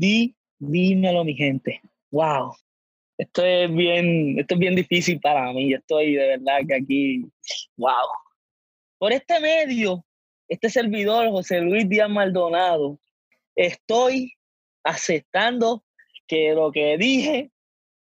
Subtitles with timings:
[0.00, 1.82] Di, dímelo, mi gente.
[2.10, 2.56] Wow.
[3.18, 5.74] Esto es bien, esto es bien difícil para mí.
[5.74, 7.26] Estoy de verdad que aquí,
[7.76, 8.08] wow.
[8.96, 10.02] Por este medio,
[10.48, 12.98] este servidor, José Luis Díaz Maldonado,
[13.54, 14.32] estoy
[14.84, 15.84] aceptando
[16.26, 17.50] que lo que dije,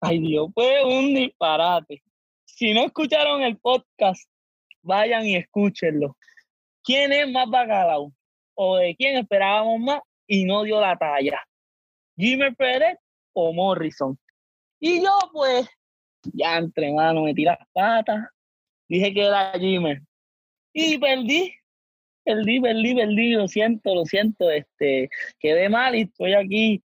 [0.01, 2.01] ay Dios, fue un disparate.
[2.45, 4.27] Si no escucharon el podcast,
[4.81, 6.17] vayan y escúchenlo.
[6.83, 8.11] ¿Quién es más bacalao?
[8.55, 11.39] ¿O de quién esperábamos más y no dio la talla?
[12.17, 12.97] ¿Jimmy Pérez
[13.33, 14.17] o Morrison?
[14.79, 15.67] Y yo, pues,
[16.33, 18.25] ya entre mano metí las patas,
[18.87, 19.97] dije que era Jimmy.
[20.73, 21.53] Y perdí,
[22.23, 26.83] perdí, perdí, perdí, lo siento, lo siento, este, quedé mal y estoy aquí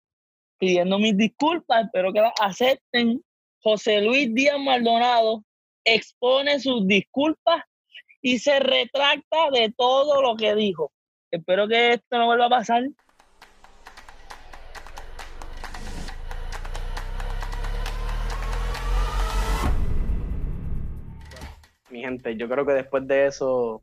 [0.59, 3.23] pidiendo mis disculpas, espero que las acepten.
[3.62, 5.45] José Luis Díaz Maldonado
[5.84, 7.62] expone sus disculpas
[8.23, 10.93] y se retracta de todo lo que dijo.
[11.30, 12.84] Espero que esto no vuelva a pasar.
[21.97, 23.80] Mi gente, yo creo que después de eso,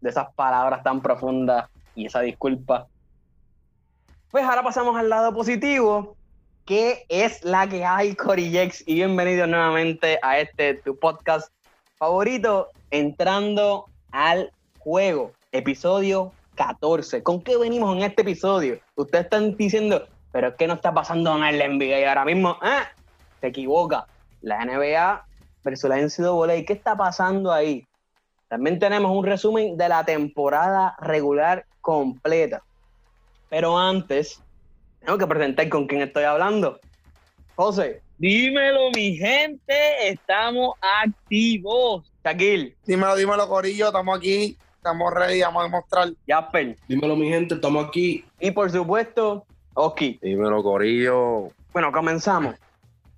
[0.00, 2.86] de esas palabras tan profundas y esa disculpa,
[4.30, 6.16] pues ahora pasamos al lado positivo,
[6.64, 11.52] que es la que hay, Corijex, y bienvenido nuevamente a este tu podcast
[11.96, 17.22] favorito, entrando al juego, episodio 14.
[17.22, 18.80] ¿Con qué venimos en este episodio?
[18.94, 22.56] Ustedes están diciendo, pero es que no está pasando en la NBA ahora mismo.
[22.62, 22.82] ¿eh?
[23.42, 24.06] Se equivoca.
[24.40, 25.26] La NBA
[25.64, 26.64] versus la NCAA.
[26.64, 27.86] ¿Qué está pasando ahí?
[28.48, 32.62] También tenemos un resumen de la temporada regular completa.
[33.48, 34.42] Pero antes,
[35.00, 36.78] tengo que presentar con quién estoy hablando.
[37.54, 38.02] José.
[38.18, 42.10] Dímelo, mi gente, estamos activos.
[42.24, 42.76] Shaquille.
[42.86, 46.08] Dímelo, dímelo, Corillo, estamos aquí, estamos ready, vamos a demostrar.
[46.28, 46.76] Jasper.
[46.86, 48.24] Dímelo, mi gente, estamos aquí.
[48.38, 50.20] Y por supuesto, Oski.
[50.22, 51.48] Dímelo, Corillo.
[51.72, 52.54] Bueno, comenzamos.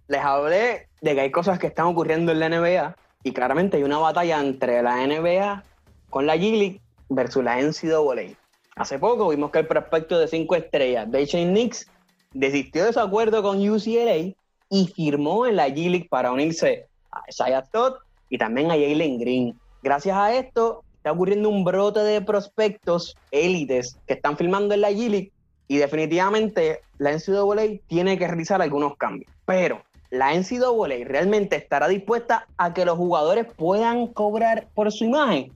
[0.08, 3.82] Les hablé de que hay cosas que están ocurriendo en la NBA y claramente hay
[3.82, 5.62] una batalla entre la NBA
[6.08, 8.34] con la G-League versus la NCAA.
[8.76, 11.86] Hace poco vimos que el prospecto de cinco estrellas, Shane Nix,
[12.32, 14.34] desistió de su acuerdo con UCLA
[14.70, 17.96] y firmó en la G-League para unirse a Isaiah Todd
[18.30, 19.60] y también a Jalen Green.
[19.82, 24.90] Gracias a esto está ocurriendo un brote de prospectos élites que están firmando en la
[24.90, 25.32] G-League
[25.68, 29.30] y definitivamente la NCAA tiene que realizar algunos cambios.
[29.44, 29.82] Pero
[30.14, 35.52] la NCAA realmente estará dispuesta a que los jugadores puedan cobrar por su imagen.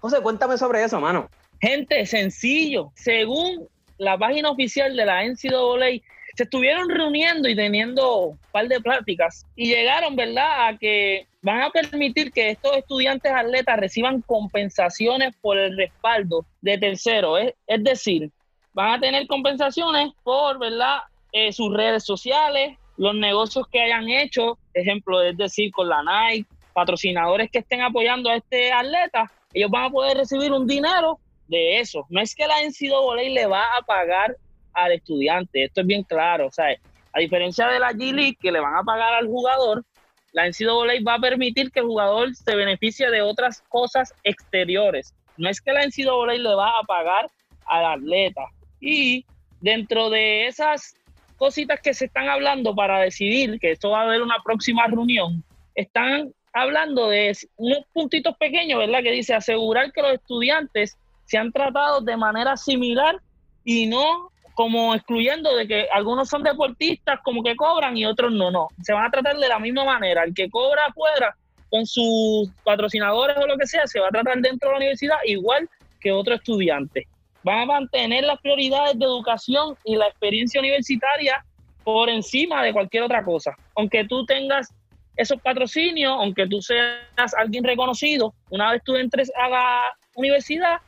[0.00, 1.28] José, cuéntame sobre eso, mano.
[1.60, 2.90] Gente, sencillo.
[2.94, 6.00] Según la página oficial de la NCAA,
[6.36, 11.62] se estuvieron reuniendo y teniendo un par de pláticas y llegaron, ¿verdad?, a que van
[11.62, 17.40] a permitir que estos estudiantes atletas reciban compensaciones por el respaldo de terceros.
[17.66, 18.30] Es, decir,
[18.72, 20.98] van a tener compensaciones por, ¿verdad?,
[21.32, 26.48] eh, sus redes sociales, los negocios que hayan hecho, ejemplo, es decir, con la Nike,
[26.74, 31.78] patrocinadores que estén apoyando a este atleta, ellos van a poder recibir un dinero de
[31.78, 32.04] eso.
[32.10, 34.36] No es que la NCAA le va a pagar
[34.74, 36.66] al estudiante, esto es bien claro, o sea,
[37.12, 39.84] a diferencia de la G League que le van a pagar al jugador,
[40.32, 45.14] la NCAA va a permitir que el jugador se beneficie de otras cosas exteriores.
[45.36, 47.30] No es que la NCAA le va a pagar
[47.64, 48.42] al atleta.
[48.80, 49.24] Y
[49.60, 50.97] dentro de esas
[51.38, 55.42] cositas que se están hablando para decidir que esto va a haber una próxima reunión,
[55.74, 59.02] están hablando de unos puntitos pequeños, ¿verdad?
[59.02, 63.20] Que dice asegurar que los estudiantes se han tratado de manera similar
[63.64, 68.50] y no como excluyendo de que algunos son deportistas como que cobran y otros no,
[68.50, 68.68] no.
[68.82, 70.24] Se van a tratar de la misma manera.
[70.24, 71.36] El que cobra afuera
[71.70, 75.16] con sus patrocinadores o lo que sea, se va a tratar dentro de la universidad
[75.24, 75.68] igual
[76.00, 77.06] que otro estudiante
[77.42, 81.44] van a mantener las prioridades de educación y la experiencia universitaria
[81.84, 83.56] por encima de cualquier otra cosa.
[83.76, 84.72] Aunque tú tengas
[85.16, 89.82] esos patrocinios, aunque tú seas alguien reconocido, una vez tú entres a la
[90.14, 90.78] universidad,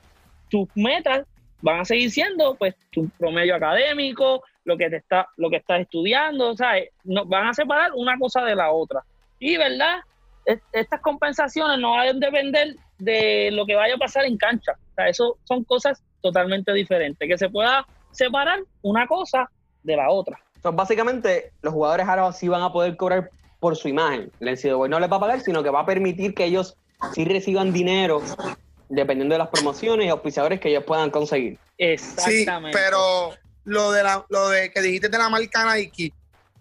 [0.49, 1.27] tus metas
[1.62, 5.81] van a seguir siendo pues tu promedio académico, lo que te está lo que estás
[5.81, 6.91] estudiando, ¿sabes?
[7.05, 9.00] No, van a separar una cosa de la otra.
[9.38, 10.00] Y verdad,
[10.73, 14.73] estas compensaciones no van a depender de lo que vaya a pasar en cancha.
[14.73, 19.50] O sea, eso son cosas totalmente diferente, que se pueda separar una cosa
[19.82, 20.38] de la otra.
[20.56, 23.31] Entonces, básicamente, los jugadores ahora sí van a poder cobrar
[23.61, 24.31] por su imagen.
[24.40, 26.76] El NCAA no les va a pagar, sino que va a permitir que ellos
[27.14, 28.22] sí reciban dinero
[28.88, 31.58] dependiendo de las promociones y auspiciadores que ellos puedan conseguir.
[31.78, 32.76] Exactamente.
[32.76, 33.31] Sí, pero
[33.64, 36.12] lo de, la, lo de que dijiste de la marca Nike,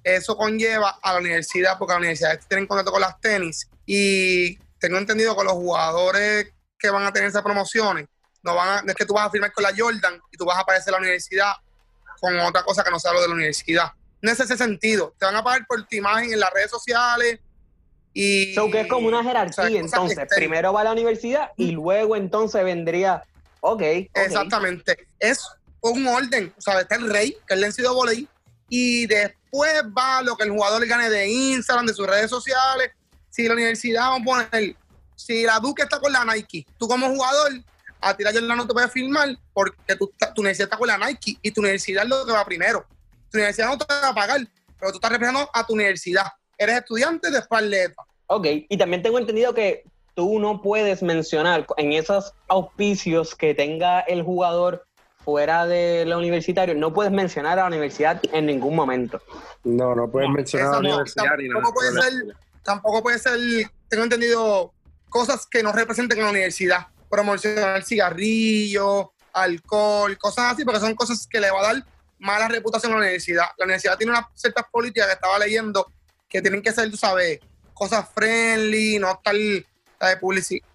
[0.03, 4.97] eso conlleva a la universidad, porque las universidades tienen contacto con las tenis y tengo
[4.97, 8.07] entendido que los jugadores que van a tener esas promociones
[8.43, 10.61] no, van es que tú vas a firmar con la Jordan y tú vas a
[10.61, 11.53] aparecer en la universidad
[12.19, 13.91] con otra cosa que no sea lo de la universidad.
[14.21, 15.13] No es ese sentido.
[15.17, 17.39] Te van a pagar por tu imagen en las redes sociales.
[18.13, 20.17] Y, so que es como una jerarquía, entonces.
[20.35, 23.23] Primero va a la universidad y luego entonces vendría.
[23.61, 23.75] Ok.
[23.75, 24.09] okay.
[24.13, 25.07] Exactamente.
[25.19, 25.47] Es
[25.81, 26.53] un orden.
[26.57, 28.27] O sea, está el rey, que es el NCAA,
[28.67, 32.91] y después va lo que el jugador gane de Instagram, de sus redes sociales.
[33.29, 34.75] Si la universidad, vamos a poner,
[35.15, 37.51] si la Duque está con la Nike, tú como jugador,
[38.01, 41.37] a ti la no te puedes firmar porque tu, tu universidad está con la Nike
[41.41, 42.85] y tu universidad es lo que va primero.
[43.31, 44.41] Tu universidad no te va a pagar,
[44.79, 46.25] pero tú estás representando a tu universidad.
[46.57, 48.03] Eres estudiante, de atleta.
[48.27, 49.83] Ok, y también tengo entendido que
[50.15, 54.85] tú no puedes mencionar en esos auspicios que tenga el jugador
[55.23, 59.21] fuera de la universitario, no puedes mencionar a la universidad en ningún momento.
[59.63, 63.39] No, no puedes mencionar a la universidad tampoco Puede ser, tampoco puede ser,
[63.89, 64.73] tengo entendido,
[65.09, 66.87] cosas que no representen a la universidad.
[67.09, 71.85] Promocionar cigarrillo, alcohol, cosas así, porque son cosas que le va a dar
[72.19, 73.45] mala reputación a la universidad.
[73.57, 75.91] La universidad tiene unas ciertas políticas que estaba leyendo
[76.27, 77.39] que tienen que ser, tú sabes,
[77.73, 79.35] cosas friendly, no estar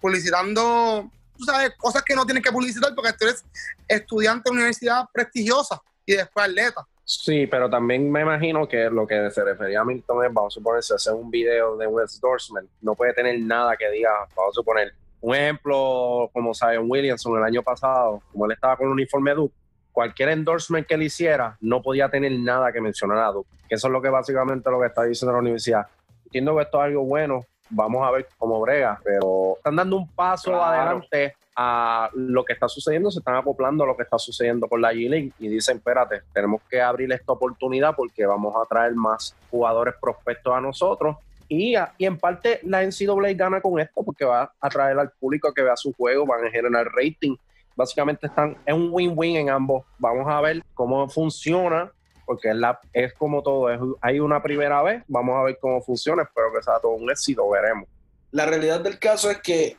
[0.01, 3.43] publicitando tú sabes, cosas que no tienes que publicitar porque tú eres
[3.87, 6.85] estudiante de una universidad prestigiosa y después atleta.
[7.03, 10.55] Sí, pero también me imagino que lo que se refería a Milton es, vamos a
[10.55, 14.51] suponer, si hace un video de un endorsement, no puede tener nada que diga, vamos
[14.51, 14.93] a suponer,
[15.25, 19.55] un ejemplo como Zion Williamson el año pasado, como él estaba con el uniforme Duke,
[19.91, 23.87] cualquier endorsement que él hiciera no podía tener nada que mencionar a Duke, que eso
[23.87, 25.87] es lo que básicamente lo que está diciendo la universidad.
[26.25, 30.07] Entiendo que esto es algo bueno, vamos a ver cómo brega, pero están dando un
[30.09, 34.67] paso adelante a lo que está sucediendo, se están acoplando a lo que está sucediendo
[34.67, 38.93] con la G-League y dicen, espérate, tenemos que abrir esta oportunidad porque vamos a traer
[38.93, 41.17] más jugadores prospectos a nosotros.
[41.47, 45.61] Y, en parte la NCAA gana con esto porque va a atraer al público que
[45.61, 47.35] vea su juego, van a generar rating.
[47.75, 49.85] Básicamente están, es un win-win en ambos.
[49.99, 51.91] Vamos a ver cómo funciona
[52.25, 55.81] porque es, la, es como todo, es, hay una primera vez, vamos a ver cómo
[55.81, 57.87] funciona, espero que sea todo un éxito, veremos.
[58.31, 59.77] La realidad del caso es que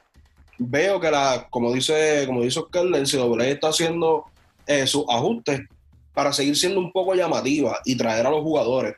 [0.58, 4.26] veo que la, como dice, como dice Oscar, la NCAA está haciendo
[4.66, 5.62] eh, sus ajustes
[6.14, 8.96] para seguir siendo un poco llamativa y traer a los jugadores,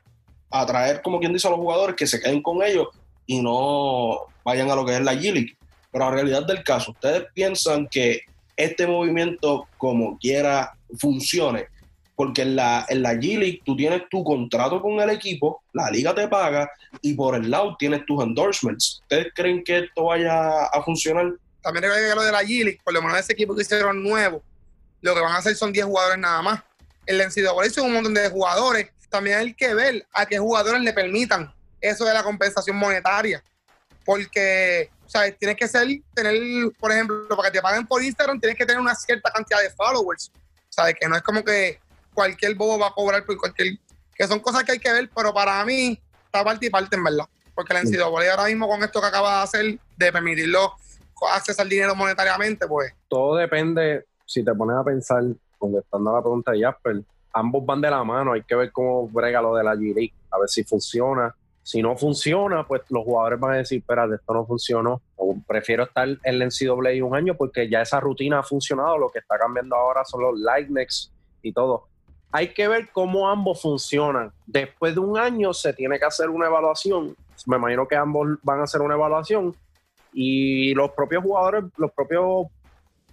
[0.50, 2.88] atraer, como quien dice, a los jugadores que se queden con ellos
[3.26, 5.56] y no vayan a lo que es la G-League.
[5.90, 8.22] Pero la realidad del caso, ¿ustedes piensan que
[8.56, 11.66] este movimiento, como quiera, funcione?
[12.18, 16.12] porque en la, en la G-League tú tienes tu contrato con el equipo, la liga
[16.12, 16.68] te paga
[17.00, 18.98] y por el lado tienes tus endorsements.
[19.02, 21.34] ¿Ustedes creen que esto vaya a funcionar?
[21.62, 24.42] También que lo de la G-League, por lo menos ese equipo que hicieron nuevo,
[25.00, 26.60] lo que van a hacer son 10 jugadores nada más.
[27.06, 28.90] El NCAA hizo un montón de jugadores.
[29.08, 33.42] También hay que ver a qué jugadores le permitan eso de la compensación monetaria.
[34.04, 35.38] Porque, ¿sabes?
[35.38, 36.34] Tienes que ser, tener,
[36.78, 39.70] por ejemplo, para que te paguen por Instagram, tienes que tener una cierta cantidad de
[39.70, 40.30] followers.
[40.68, 40.94] ¿Sabes?
[41.00, 41.80] Que no es como que
[42.14, 43.78] cualquier bobo va a cobrar por cualquier.
[44.14, 47.04] que son cosas que hay que ver, pero para mí está parte y parte, en
[47.04, 47.26] verdad.
[47.54, 50.74] Porque la NCAA ahora mismo con esto que acaba de hacer, de permitirlo
[51.32, 52.92] acceder al dinero monetariamente, pues.
[53.08, 55.22] Todo depende, si te pones a pensar,
[55.58, 57.02] contestando a la pregunta de Jasper,
[57.32, 60.38] ambos van de la mano, hay que ver cómo brega lo de la G a
[60.38, 61.34] ver si funciona.
[61.62, 65.02] Si no funciona, pues los jugadores van a decir, espérate, esto no funcionó.
[65.16, 68.96] O prefiero estar en la NCAA un año porque ya esa rutina ha funcionado.
[68.96, 71.88] Lo que está cambiando ahora son los Lightnex y todo
[72.30, 74.32] hay que ver cómo ambos funcionan.
[74.46, 77.16] Después de un año se tiene que hacer una evaluación.
[77.46, 79.54] Me imagino que ambos van a hacer una evaluación
[80.12, 82.46] y los propios jugadores, los propios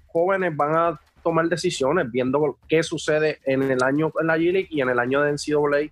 [0.08, 4.80] jóvenes van a tomar decisiones viendo qué sucede en el año en la G-League y
[4.80, 5.92] en el año de NCAA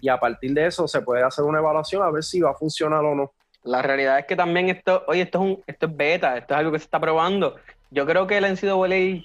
[0.00, 2.54] y a partir de eso se puede hacer una evaluación a ver si va a
[2.54, 3.32] funcionar o no.
[3.62, 6.60] La realidad es que también esto, oye, esto es un, esto es beta, esto es
[6.60, 7.56] algo que se está probando.
[7.90, 9.24] Yo creo que el NCAA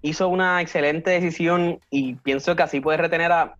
[0.00, 3.56] hizo una excelente decisión y pienso que así puede retener a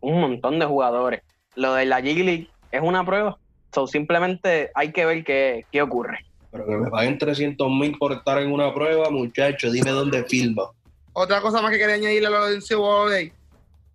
[0.00, 1.22] un montón de jugadores.
[1.54, 3.36] Lo de la G League es una prueba.
[3.74, 6.20] So, simplemente hay que ver qué, ocurre.
[6.50, 10.70] Pero que me paguen 300 mil por estar en una prueba, muchacho, dime dónde filma.
[11.18, 13.32] Otra cosa más que quería añadirle a lo Day,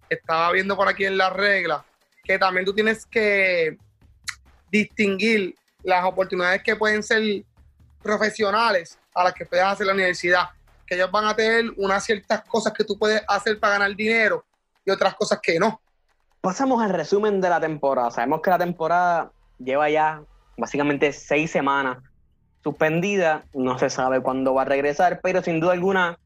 [0.10, 1.86] estaba viendo por aquí en la regla,
[2.24, 3.78] que también tú tienes que
[4.72, 7.44] distinguir las oportunidades que pueden ser
[8.02, 10.50] profesionales a las que puedes hacer la universidad
[10.88, 14.44] que ellos van a tener unas ciertas cosas que tú puedes hacer para ganar dinero
[14.84, 15.80] y otras cosas que no.
[16.42, 18.10] Pasamos al resumen de la temporada.
[18.10, 20.24] Sabemos que la temporada lleva ya
[20.58, 22.00] básicamente seis semanas
[22.64, 23.44] suspendida.
[23.54, 26.18] No se sabe cuándo va a regresar, pero sin duda alguna,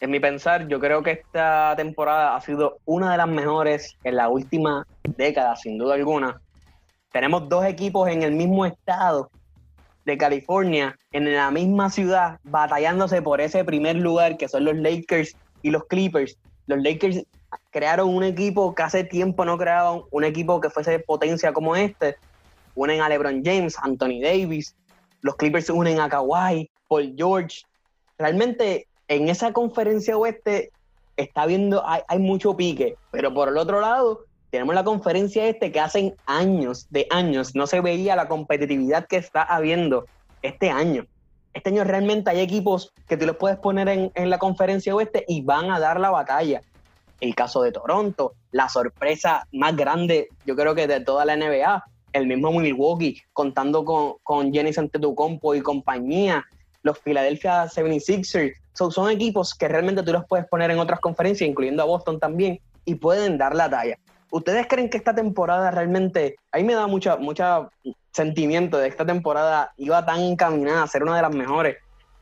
[0.00, 4.16] en mi pensar, yo creo que esta temporada ha sido una de las mejores en
[4.16, 4.86] la última
[5.16, 6.40] década, sin duda alguna.
[7.12, 9.30] Tenemos dos equipos en el mismo estado
[10.04, 15.34] de California en la misma ciudad batallándose por ese primer lugar que son los Lakers
[15.62, 16.36] y los Clippers.
[16.66, 17.24] Los Lakers
[17.70, 21.74] crearon un equipo que hace tiempo no creaban un equipo que fuese de potencia como
[21.74, 22.16] este.
[22.74, 24.76] Unen a LeBron James, Anthony Davis,
[25.22, 27.62] los Clippers unen a Kawhi, Paul George.
[28.18, 30.70] Realmente en esa conferencia oeste
[31.16, 35.72] está viendo, hay, hay mucho pique, pero por el otro lado tenemos la conferencia este
[35.72, 40.06] que hacen años, de años, no se veía la competitividad que está habiendo
[40.42, 41.06] este año.
[41.52, 45.24] Este año realmente hay equipos que tú los puedes poner en, en la conferencia oeste
[45.26, 46.62] y van a dar la batalla.
[47.20, 51.82] El caso de Toronto, la sorpresa más grande, yo creo que de toda la NBA,
[52.12, 56.44] el mismo Milwaukee, contando con, con Jenny Antetokounmpo y compañía,
[56.82, 61.82] los Philadelphia 76ers, son equipos que realmente tú los puedes poner en otras conferencias, incluyendo
[61.82, 63.98] a Boston también, y pueden dar la talla.
[64.30, 67.68] ¿Ustedes creen que esta temporada realmente, ahí me da mucha, mucha
[68.16, 71.76] sentimiento de esta temporada iba tan encaminada a ser una de las mejores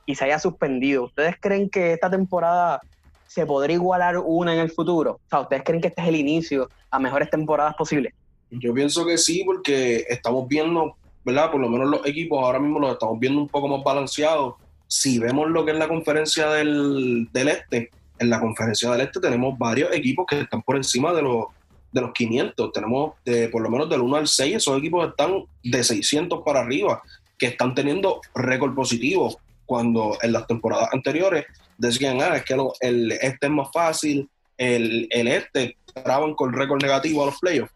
[0.06, 1.04] y se haya suspendido.
[1.04, 2.80] ¿Ustedes creen que esta temporada
[3.28, 5.12] se podría igualar una en el futuro?
[5.12, 8.12] O sea, ¿ustedes creen que este es el inicio a mejores temporadas posibles?
[8.50, 11.52] Yo pienso que sí, porque estamos viendo, ¿verdad?
[11.52, 14.54] Por lo menos los equipos ahora mismo los estamos viendo un poco más balanceados.
[14.94, 19.18] Si vemos lo que es la conferencia del, del este, en la conferencia del este
[19.18, 21.46] tenemos varios equipos que están por encima de los
[21.90, 22.72] de los 500.
[22.72, 26.60] Tenemos de, por lo menos del 1 al 6, esos equipos están de 600 para
[26.60, 27.02] arriba,
[27.36, 29.36] que están teniendo récord positivo,
[29.66, 31.44] cuando en las temporadas anteriores
[31.76, 36.80] decían, ah, es que el este es más fácil, el, el este traban con récord
[36.80, 37.74] negativo a los playoffs.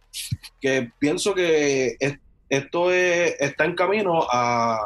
[0.61, 1.97] Que pienso que
[2.49, 4.79] esto está en camino a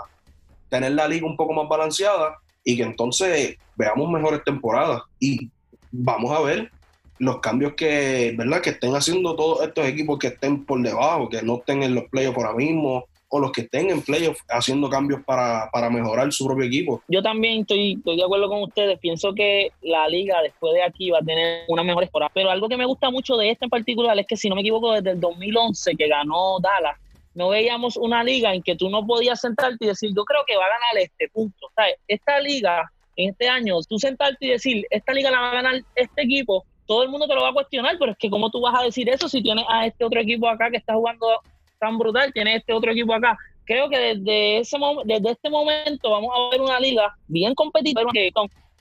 [0.73, 5.51] tener la liga un poco más balanceada y que entonces veamos mejores temporadas y
[5.91, 6.71] vamos a ver
[7.19, 8.63] los cambios que, ¿verdad?
[8.63, 12.05] Que estén haciendo todos estos equipos que estén por debajo, que no estén en los
[12.05, 16.65] playoffs ahora mismo, o los que estén en playoffs haciendo cambios para, mejorar su propio
[16.65, 17.03] equipo.
[17.09, 18.99] Yo también estoy, estoy de acuerdo con ustedes.
[18.99, 22.33] Pienso que la liga después de aquí va a tener una mejor temporada.
[22.35, 24.63] Pero algo que me gusta mucho de esta en particular es que, si no me
[24.63, 26.99] equivoco, desde el 2011 que ganó Dallas,
[27.35, 30.57] no veíamos una liga en que tú no podías sentarte y decir, yo creo que
[30.57, 31.69] va a ganar este punto.
[32.07, 35.75] Esta liga, en este año, tú sentarte y decir, esta liga la va a ganar
[35.95, 38.61] este equipo, todo el mundo te lo va a cuestionar, pero es que ¿cómo tú
[38.61, 41.27] vas a decir eso si tienes a este otro equipo acá que está jugando
[41.79, 43.37] tan brutal, tienes este otro equipo acá?
[43.65, 48.31] Creo que desde, ese desde este momento vamos a ver una liga bien competitiva que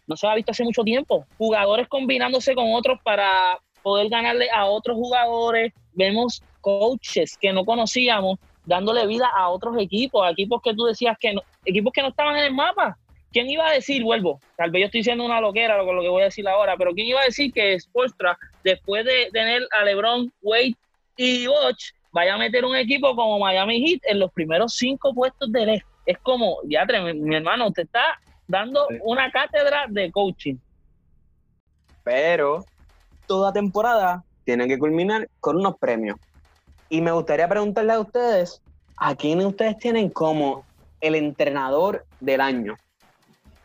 [0.08, 1.25] no se ha visto hace mucho tiempo.
[1.38, 5.72] Jugadores combinándose con otros para poder ganarle a otros jugadores.
[5.93, 11.18] Vemos coaches que no conocíamos dándole vida a otros equipos, a equipos que tú decías
[11.20, 12.98] que no, equipos que no estaban en el mapa.
[13.32, 14.39] ¿Quién iba a decir, vuelvo?
[14.58, 16.94] Tal vez yo estoy diciendo una loquera con lo que voy a decir ahora, pero
[16.94, 20.75] ¿quién iba a decir que Spolstra, después de tener a LeBron, Wade
[21.15, 25.50] y Watch, vaya a meter un equipo como Miami Heat en los primeros cinco puestos
[25.51, 25.88] del este?
[26.06, 30.56] Es como, ya, mi hermano, usted está dando una cátedra de coaching.
[32.03, 32.65] Pero
[33.27, 36.18] toda temporada tiene que culminar con unos premios.
[36.91, 38.62] Y me gustaría preguntarle a ustedes,
[38.98, 40.65] ¿a quién ustedes tienen como
[41.00, 42.77] el entrenador del año?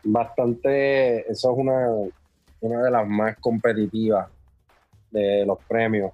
[0.07, 1.89] bastante, eso es una,
[2.61, 4.29] una de las más competitivas
[5.11, 6.13] de los premios.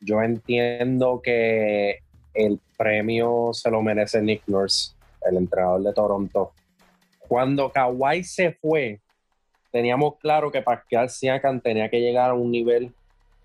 [0.00, 1.98] Yo entiendo que
[2.32, 4.92] el premio se lo merece Nick Nurse,
[5.28, 6.52] el entrenador de Toronto.
[7.18, 9.00] Cuando Kawhi se fue,
[9.70, 12.94] teníamos claro que Pascal Siakam tenía que llegar a un nivel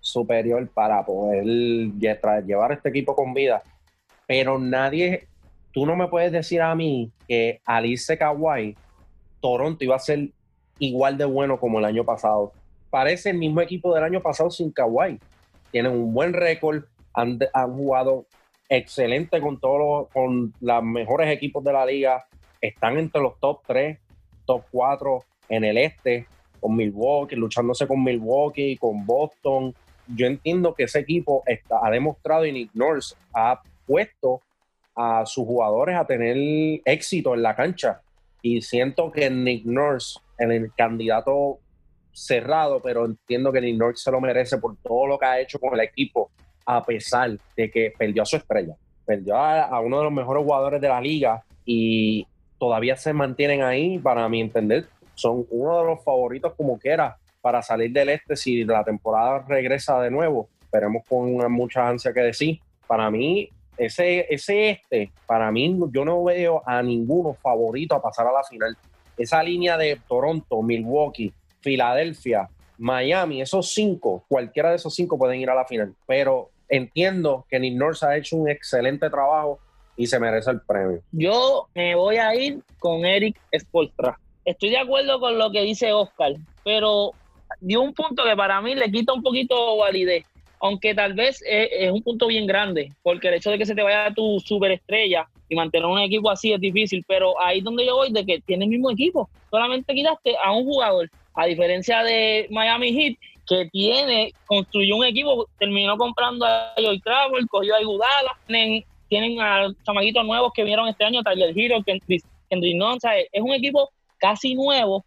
[0.04, 3.62] superior para poder llevar este equipo con vida.
[4.26, 5.26] Pero nadie,
[5.72, 8.76] tú no me puedes decir a mí que Alice Kawhi
[9.40, 10.28] Toronto iba a ser
[10.78, 12.52] igual de bueno como el año pasado.
[12.90, 15.18] Parece el mismo equipo del año pasado sin Kawhi.
[15.70, 16.84] Tienen un buen récord,
[17.14, 17.38] han,
[17.74, 18.26] jugado
[18.68, 22.26] excelente con todos los, con los mejores equipos de la liga.
[22.60, 23.98] Están entre los top 3,
[24.44, 26.26] top 4 en el este,
[26.60, 29.74] con Milwaukee, luchándose con Milwaukee, con Boston.
[30.06, 31.42] Yo entiendo que ese equipo
[31.82, 34.40] ha demostrado Nick Nurse ha puesto
[34.94, 36.36] a sus jugadores a tener
[36.84, 38.00] éxito en la cancha.
[38.42, 41.58] Y siento que Nick Nurse, en el candidato
[42.12, 45.58] cerrado, pero entiendo que Nick Nurse se lo merece por todo lo que ha hecho
[45.58, 46.30] con el equipo,
[46.66, 48.74] a pesar de que perdió a su estrella.
[49.04, 52.26] Perdió a, uno de los mejores jugadores de la liga y
[52.58, 57.60] todavía se mantienen ahí, para mi entender, son uno de los favoritos como quiera para
[57.60, 60.48] salir del este si la temporada regresa de nuevo.
[60.62, 62.58] Esperemos con mucha ansia que decir.
[62.86, 68.26] Para mí, ese, ese este, para mí, yo no veo a ninguno favorito a pasar
[68.28, 68.74] a la final.
[69.18, 72.48] Esa línea de Toronto, Milwaukee, Filadelfia,
[72.78, 75.94] Miami, esos cinco, cualquiera de esos cinco pueden ir a la final.
[76.06, 79.58] Pero entiendo que Nick Nurse ha hecho un excelente trabajo
[79.98, 81.02] y se merece el premio.
[81.12, 84.18] Yo me voy a ir con Eric Spolstra.
[84.46, 86.32] Estoy de acuerdo con lo que dice Oscar,
[86.64, 87.12] pero
[87.64, 90.24] dio un punto que para mí le quita un poquito validez,
[90.60, 93.82] aunque tal vez es, un punto bien grande, porque el hecho de que se te
[93.82, 97.96] vaya tu superestrella y mantener un equipo así es difícil, pero ahí es donde yo
[97.96, 102.46] voy de que tiene el mismo equipo, solamente quitaste a un jugador, a diferencia de
[102.50, 103.16] Miami Heat,
[103.46, 109.40] que tiene, construyó un equipo, terminó comprando a Joy Travel, cogió a Igudala, tienen, tienen
[109.40, 112.76] a chamaquitos nuevos que vieron este año, Tyler Hero, Kendrick, Kendrick
[113.32, 115.04] es un equipo casi nuevo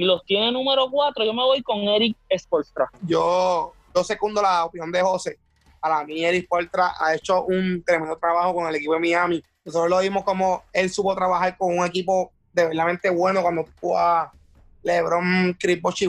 [0.00, 2.88] y los tiene número cuatro, yo me voy con Eric Spolstra.
[3.02, 5.38] Yo, yo secundo la opinión de José.
[5.78, 9.44] Para mí, Eric Spolstra ha hecho un tremendo trabajo con el equipo de Miami.
[9.62, 13.98] Nosotros lo vimos como él supo trabajar con un equipo de verdaderamente bueno cuando tuvo
[13.98, 14.32] a
[14.82, 16.08] LeBron, Chris Bosh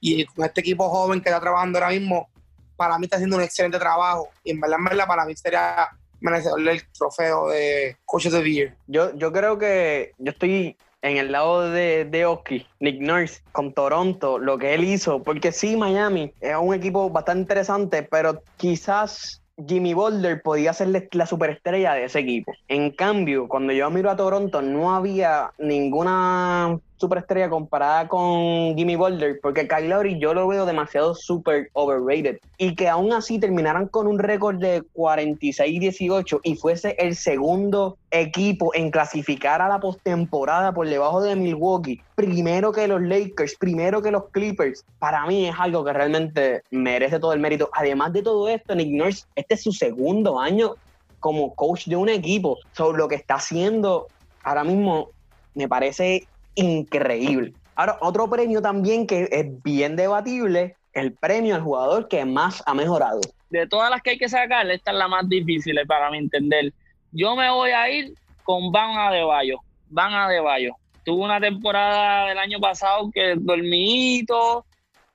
[0.00, 2.30] y con este equipo joven que está trabajando ahora mismo,
[2.74, 4.30] para mí está haciendo un excelente trabajo.
[4.44, 5.90] Y en verdad, en verdad para mí sería
[6.20, 8.74] merecedor del trofeo de Coach of the Year.
[8.86, 14.38] Yo, yo creo que yo estoy en el lado de, de Nick Nurse, con Toronto,
[14.38, 19.94] lo que él hizo, porque sí, Miami es un equipo bastante interesante, pero quizás Jimmy
[19.94, 22.52] Boulder podía ser la superestrella de ese equipo.
[22.68, 29.38] En cambio, cuando yo miro a Toronto, no había ninguna superestrella comparada con Jimmy Boulder,
[29.42, 32.38] porque Kyle Lowry yo lo veo demasiado super overrated.
[32.58, 38.74] Y que aún así terminaran con un récord de 46-18 y fuese el segundo equipo
[38.74, 44.10] en clasificar a la postemporada por debajo de Milwaukee, primero que los Lakers, primero que
[44.10, 47.68] los Clippers, para mí es algo que realmente merece todo el mérito.
[47.72, 50.74] Además de todo esto, Nick Nurse, este es su segundo año
[51.20, 52.58] como coach de un equipo.
[52.72, 54.06] sobre lo que está haciendo
[54.46, 55.10] ahora mismo
[55.54, 57.54] me parece increíble.
[57.76, 62.74] Ahora, otro premio también que es bien debatible, el premio al jugador que más ha
[62.74, 63.20] mejorado.
[63.50, 66.72] De todas las que hay que sacar, esta es la más difícil para mi entender.
[67.12, 69.60] Yo me voy a ir con Van Adebayo.
[69.88, 70.74] Van Adebayo.
[71.04, 74.64] Tuvo una temporada del año pasado que dormito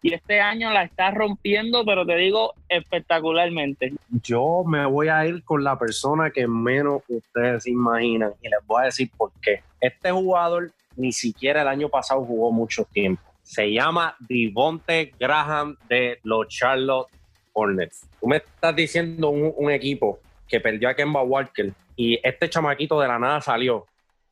[0.04, 3.94] y este año la está rompiendo, pero te digo espectacularmente.
[4.24, 8.84] Yo me voy a ir con la persona que menos ustedes imaginan y les voy
[8.84, 9.62] a decir por qué.
[9.80, 13.22] Este jugador ni siquiera el año pasado jugó mucho tiempo.
[13.44, 17.08] Se llama Divonte Graham de los Charlotte
[17.54, 18.08] Hornets.
[18.20, 23.08] Tú me estás diciendo un, equipo que perdió a Kemba Walker y este chamaquito de
[23.08, 23.86] la nada salió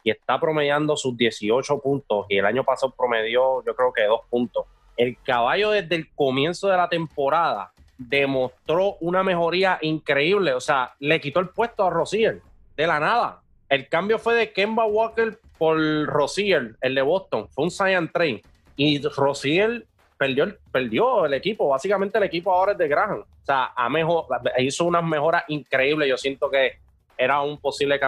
[0.03, 4.21] y está promediando sus 18 puntos y el año pasado promedió yo creo que dos
[4.29, 4.65] puntos.
[4.95, 11.19] El caballo desde el comienzo de la temporada demostró una mejoría increíble, o sea, le
[11.19, 12.41] quitó el puesto a Rosier
[12.75, 13.41] de la nada.
[13.69, 15.77] El cambio fue de Kemba Walker por
[16.07, 17.47] Rosier, el de Boston.
[17.49, 18.41] Fue un Cyan Train.
[18.75, 19.85] Y Rosier
[20.17, 21.69] perdió, perdió el equipo.
[21.69, 23.19] Básicamente el equipo ahora es de Graham.
[23.19, 24.25] O sea, mejor,
[24.57, 26.09] hizo unas mejoras increíbles.
[26.09, 26.79] Yo siento que
[27.15, 27.99] era un posible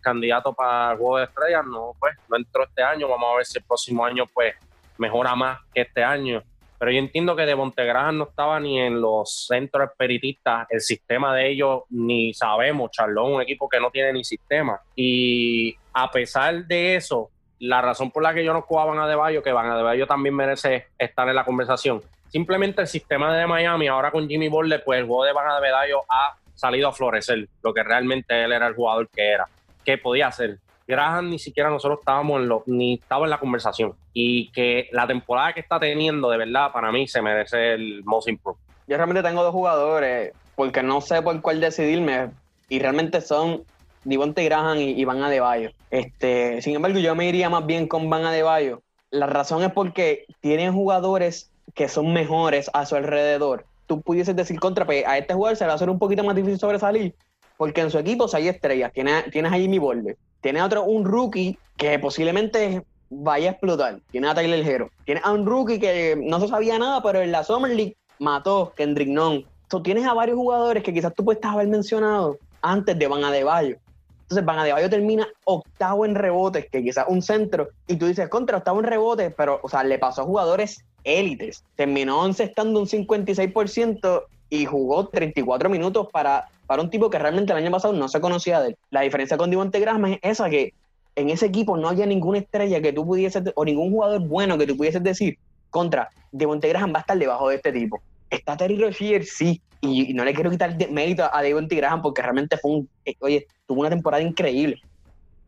[0.00, 1.66] candidato para el juego de estrellas.
[1.66, 3.08] No, pues, no entró este año.
[3.08, 4.54] Vamos a ver si el próximo año, pues,
[4.96, 6.42] mejora más que este año.
[6.80, 11.36] Pero yo entiendo que de Montegraham no estaba ni en los centros espiritistas, el sistema
[11.36, 14.80] de ellos ni sabemos, Charlón, un equipo que no tiene ni sistema.
[14.96, 19.42] Y a pesar de eso, la razón por la que yo no jugaban a Deballo,
[19.42, 23.86] que Van a Deballo también merece estar en la conversación, simplemente el sistema de Miami,
[23.86, 27.74] ahora con Jimmy Butler, pues el juego de Van Adebayo ha salido a florecer, lo
[27.74, 29.46] que realmente él era el jugador que era,
[29.84, 30.56] que podía hacer.
[30.90, 33.94] Graham ni siquiera nosotros estábamos en lo, ni estaba en la conversación.
[34.12, 38.28] Y que la temporada que está teniendo, de verdad, para mí se merece el most
[38.28, 38.60] improved.
[38.86, 42.30] Yo realmente tengo dos jugadores, porque no sé por cuál decidirme,
[42.68, 43.64] y realmente son
[44.04, 45.70] Divonte Graham y, Van Adebayo.
[45.90, 48.82] Este, sin embargo, yo me iría más bien con Van Adebayo.
[49.10, 53.66] La razón es porque tienen jugadores que son mejores a su alrededor.
[53.86, 56.24] Tú pudieses decir contra, pues, a este jugador se le va a hacer un poquito
[56.24, 57.14] más difícil sobresalir,
[57.60, 58.90] porque en su equipo hay estrellas.
[58.90, 64.00] Tienes, tienes a Jimmy Butler, tiene otro, un rookie que posiblemente vaya a explotar.
[64.10, 64.90] Tiene a Tyler Hero.
[65.04, 68.72] Tiene a un rookie que no se sabía nada, pero en la Summer League mató
[68.74, 69.44] Kendrick Nunn.
[69.68, 73.76] Tú tienes a varios jugadores que quizás tú puedes haber mencionado antes de Van Adebayo.
[74.22, 78.56] Entonces Van Adebayo termina octavo en rebotes, que quizás un centro, y tú dices, contra,
[78.56, 81.62] octavo en rebotes, pero, o sea, le pasó a jugadores élites.
[81.76, 87.58] Terminó encestando un 56% y jugó 34 minutos para para un tipo que realmente el
[87.58, 88.76] año pasado no se conocía de él.
[88.90, 90.72] La diferencia con Divonte Graham es esa que
[91.16, 94.68] en ese equipo no había ninguna estrella que tú pudieses, o ningún jugador bueno que
[94.68, 95.36] tú pudieses decir,
[95.68, 98.00] contra, Devonte Graham va a estar debajo de este tipo.
[98.30, 102.56] Está Terry Rozier, sí, y, no le quiero quitar mérito a Devonte Graham porque realmente
[102.56, 104.80] fue un, eh, oye, tuvo una temporada increíble.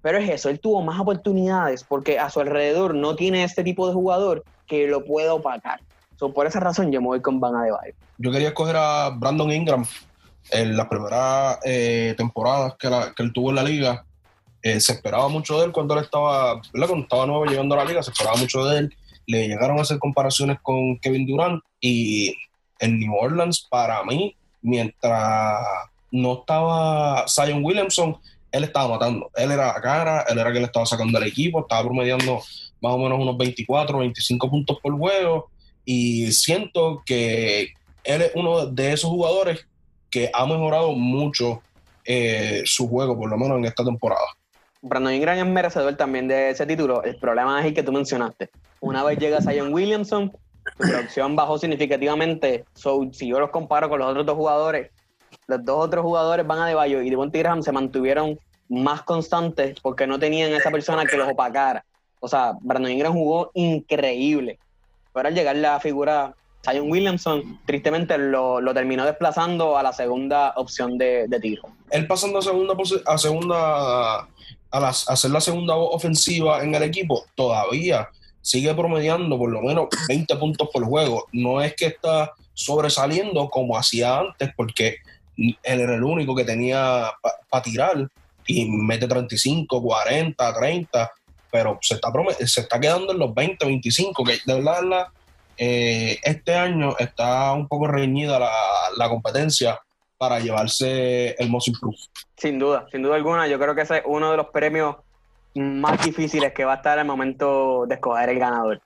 [0.03, 3.87] Pero es eso, él tuvo más oportunidades porque a su alrededor no tiene este tipo
[3.87, 5.79] de jugador que lo pueda opacar.
[6.31, 7.95] Por esa razón yo me voy con Van Adebayo.
[8.19, 9.85] Yo quería escoger a Brandon Ingram
[10.51, 12.89] en las primeras eh, temporadas que,
[13.23, 14.05] él tuvo en la liga,
[14.63, 17.85] eh, se esperaba mucho de él cuando él estaba, Cuando estaba nuevo llegando a la
[17.85, 22.35] liga, se esperaba mucho de él le llegaron a hacer comparaciones con Kevin Durant y
[22.79, 25.65] en New Orleans, para mí, mientras
[26.11, 28.17] no estaba Zion Williamson,
[28.51, 29.31] él estaba matando.
[29.37, 32.41] Él era la cara, él era quien le estaba sacando al equipo, estaba promediando
[32.81, 35.49] más o menos unos 24, 25 puntos por juego.
[35.85, 37.73] Y siento que
[38.05, 39.67] él es uno de esos jugadores
[40.11, 41.63] que ha mejorado mucho
[42.05, 44.27] eh, su juego, por lo menos en esta temporada.
[44.83, 47.03] Brandon Ingram es merecedor también de ese título.
[47.05, 48.51] El problema es el que tú mencionaste.
[48.81, 50.33] Una vez llega Zion Williamson,
[50.77, 52.65] su producción bajó significativamente.
[52.75, 54.91] So, si yo los comparo con los otros dos jugadores,
[55.47, 60.07] los dos otros jugadores, Van a Adebayo y Devontae Graham, se mantuvieron más constantes porque
[60.07, 61.85] no tenían esa persona que los opacara.
[62.21, 64.59] O sea, Brandon Ingram jugó increíble.
[65.13, 70.97] Pero al llegar la figura Zion Williamson, tristemente lo, terminó desplazando a la segunda opción
[70.97, 71.63] de, tiro.
[71.91, 72.75] Él pasando a segunda,
[73.07, 74.29] a segunda
[74.73, 78.09] a, hacer la segunda ofensiva en el equipo, todavía
[78.41, 81.27] sigue promediando por lo menos 20 puntos por juego.
[81.33, 84.97] No es que está sobresaliendo como hacía antes, porque
[85.37, 87.11] él era el único que tenía
[87.49, 88.09] para tirar
[88.47, 91.13] y mete 35, 40, 30,
[91.53, 92.11] pero se está,
[92.47, 95.09] se está quedando en los 20, 25, que de verdad
[95.59, 98.51] eh, este año está un poco reñida la,
[98.97, 99.79] la competencia
[100.17, 101.99] para llevarse el Most Improved.
[102.37, 103.47] Sin duda, sin duda alguna.
[103.49, 104.97] Yo creo que ese es uno de los premios
[105.55, 108.81] más difíciles que va a estar el momento de escoger el ganador.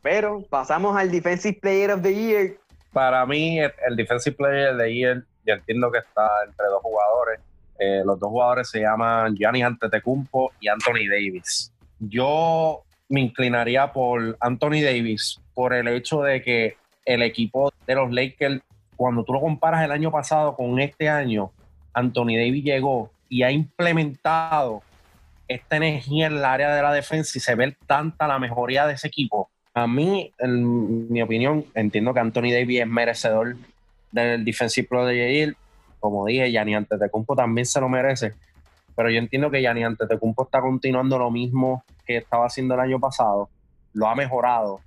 [0.00, 2.56] Pero pasamos al Defensive Player of the Year.
[2.92, 7.40] Para mí, el Defensive Player of the Year, yo entiendo que está entre dos jugadores.
[7.78, 11.72] Eh, los dos jugadores se llaman Gianni Antetokounmpo y Anthony Davis.
[11.98, 18.10] Yo me inclinaría por Anthony Davis por el hecho de que el equipo de los
[18.10, 18.60] Lakers
[18.96, 21.52] cuando tú lo comparas el año pasado con este año,
[21.92, 24.82] Anthony Davis llegó y ha implementado
[25.48, 28.94] esta energía en el área de la defensa y se ve tanta la mejoría de
[28.94, 29.50] ese equipo.
[29.74, 33.56] A mí, en mi opinión, entiendo que Anthony Davis es merecedor
[34.10, 35.54] del Defensive Pro de Year.
[36.00, 38.34] Como dije, Yanni Antetokounmpo también se lo merece.
[38.94, 43.00] Pero yo entiendo que Yanni Antetokounmpo está continuando lo mismo que estaba haciendo el año
[43.00, 43.48] pasado.
[43.92, 44.80] Lo ha mejorado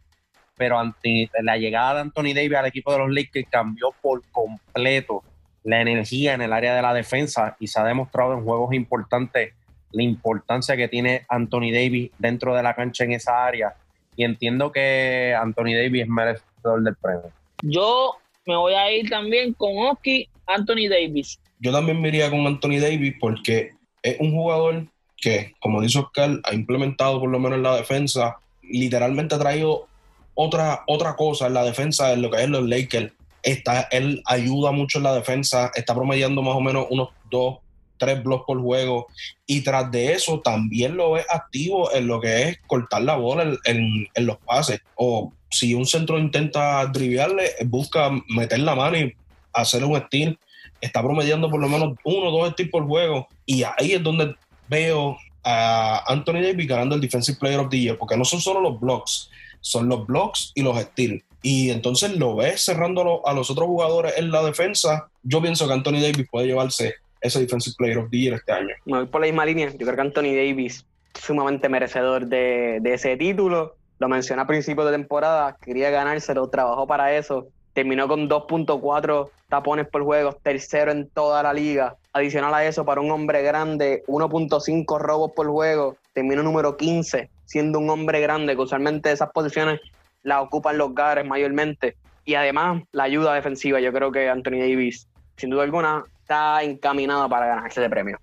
[0.60, 5.24] pero ante la llegada de Anthony Davis al equipo de los Lakers cambió por completo
[5.64, 9.54] la energía en el área de la defensa y se ha demostrado en juegos importantes
[9.92, 13.74] la importancia que tiene Anthony Davis dentro de la cancha en esa área
[14.18, 17.32] y entiendo que Anthony Davis es merecedor del premio.
[17.62, 21.40] Yo me voy a ir también con Oski Anthony Davis.
[21.60, 26.40] Yo también me iría con Anthony Davis porque es un jugador que, como dice Oscar,
[26.44, 29.88] ha implementado por lo menos en la defensa, literalmente ha traído
[30.34, 33.12] otra, otra cosa en la defensa, en lo que es los Lakers.
[33.44, 37.58] Está, él ayuda mucho en la defensa, está promediando más o menos unos dos,
[37.98, 39.08] tres blocks por juego.
[39.46, 43.58] Y tras de eso, también lo ve activo en lo que es cortar la bola
[43.66, 44.82] en, los pases.
[44.96, 49.16] O si un centro intenta driviarle, busca meter la mano y
[49.54, 50.38] hacer un steal.
[50.82, 53.28] Está promediando por lo menos uno o dos steals por juego.
[53.46, 54.36] Y ahí es donde
[54.68, 58.62] veo a Anthony Davis ganando el Defensive Player of the Year, porque no son solo
[58.62, 59.30] los blocks,
[59.62, 61.24] son los blocks y los steals.
[61.42, 65.10] Y entonces lo ves cerrando a los otros jugadores en la defensa.
[65.24, 69.08] Yo pienso que Anthony Davis puede llevarse ese Defensive Player of the Year este año.
[69.08, 69.70] Por la misma línea.
[69.72, 73.76] Yo creo que Anthony Davis sumamente merecedor de, de ese título.
[74.00, 77.48] Lo mencioné a principios de temporada, quería ganárselo, trabajó para eso.
[77.80, 81.96] Terminó con 2.4 tapones por juego, tercero en toda la liga.
[82.12, 87.80] Adicional a eso, para un hombre grande, 1.5 robos por juego, terminó número 15 siendo
[87.80, 89.80] un hombre grande, que usualmente esas posiciones
[90.24, 91.96] las ocupan los guards mayormente.
[92.26, 97.30] Y además, la ayuda defensiva, yo creo que Anthony Davis, sin duda alguna, está encaminado
[97.30, 98.20] para ganarse ese premio.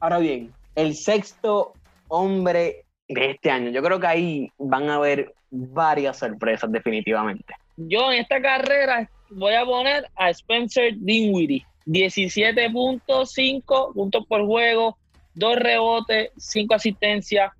[0.00, 1.74] Ahora bien, el sexto
[2.08, 7.54] hombre de este año, yo creo que ahí van a haber varias sorpresas definitivamente.
[7.76, 11.66] Yo en esta carrera voy a poner a Spencer Dinwiddie.
[11.86, 14.96] 17.5 puntos por juego,
[15.34, 17.52] dos rebotes, cinco asistencias,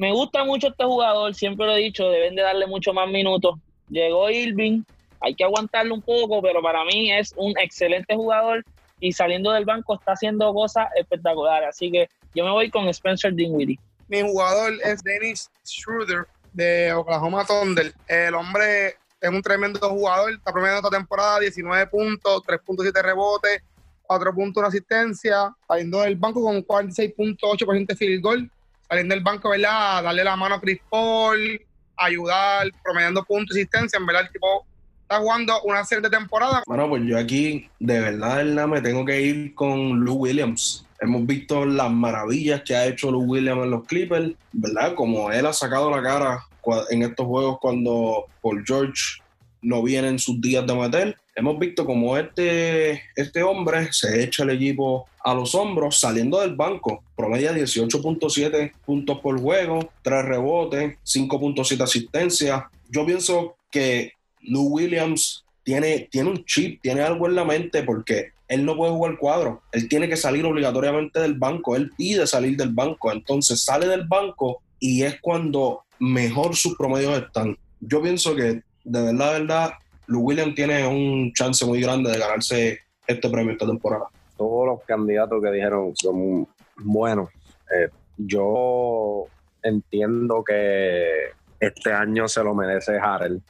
[0.00, 3.56] me gusta mucho este jugador, siempre lo he dicho, deben de darle mucho más minutos.
[3.90, 4.82] Llegó Irving,
[5.20, 8.64] hay que aguantarlo un poco, pero para mí es un excelente jugador
[8.98, 11.68] y saliendo del banco está haciendo cosas espectaculares.
[11.68, 13.78] Así que yo me voy con Spencer Dinwiddie.
[14.08, 17.92] Mi jugador es Dennis Schroeder de Oklahoma Thunder.
[18.08, 23.62] El hombre es un tremendo jugador, está promediando esta temporada 19 puntos, 3.7 rebotes,
[24.02, 28.50] 4 puntos de asistencia, saliendo del banco con 46.8% de field goal
[28.90, 30.02] saliendo del banco, ¿verdad?
[30.02, 31.60] Darle la mano a Chris Paul,
[31.96, 34.66] ayudar, promediando puntos y asistencia, en verdad el tipo
[35.02, 36.62] está jugando una serie de temporadas.
[36.66, 40.86] Bueno, pues yo aquí de verdad, verdad me tengo que ir con Lou Williams.
[41.00, 44.94] Hemos visto las maravillas que ha hecho Lou Williams en los Clippers, ¿verdad?
[44.96, 46.44] Como él ha sacado la cara
[46.90, 49.20] en estos juegos cuando Paul George
[49.62, 51.16] no viene en sus días de meter.
[51.34, 56.54] Hemos visto como este, este hombre se echa el equipo a los hombros saliendo del
[56.54, 57.02] banco.
[57.16, 62.62] Promedia 18.7 puntos por juego, 3 rebotes, 5.7 asistencias.
[62.88, 68.32] Yo pienso que Lou Williams tiene, tiene un chip, tiene algo en la mente porque
[68.48, 69.62] él no puede jugar cuadro.
[69.72, 71.76] Él tiene que salir obligatoriamente del banco.
[71.76, 73.12] Él pide salir del banco.
[73.12, 77.56] Entonces sale del banco y es cuando mejor sus promedios están.
[77.80, 79.70] Yo pienso que de verdad, de verdad,
[80.06, 84.06] Lou Williams tiene un chance muy grande de ganarse este premio esta temporada.
[84.36, 87.28] Todos los candidatos que dijeron son buenos.
[87.74, 89.26] Eh, yo
[89.62, 93.40] entiendo que este año se lo merece Harrell.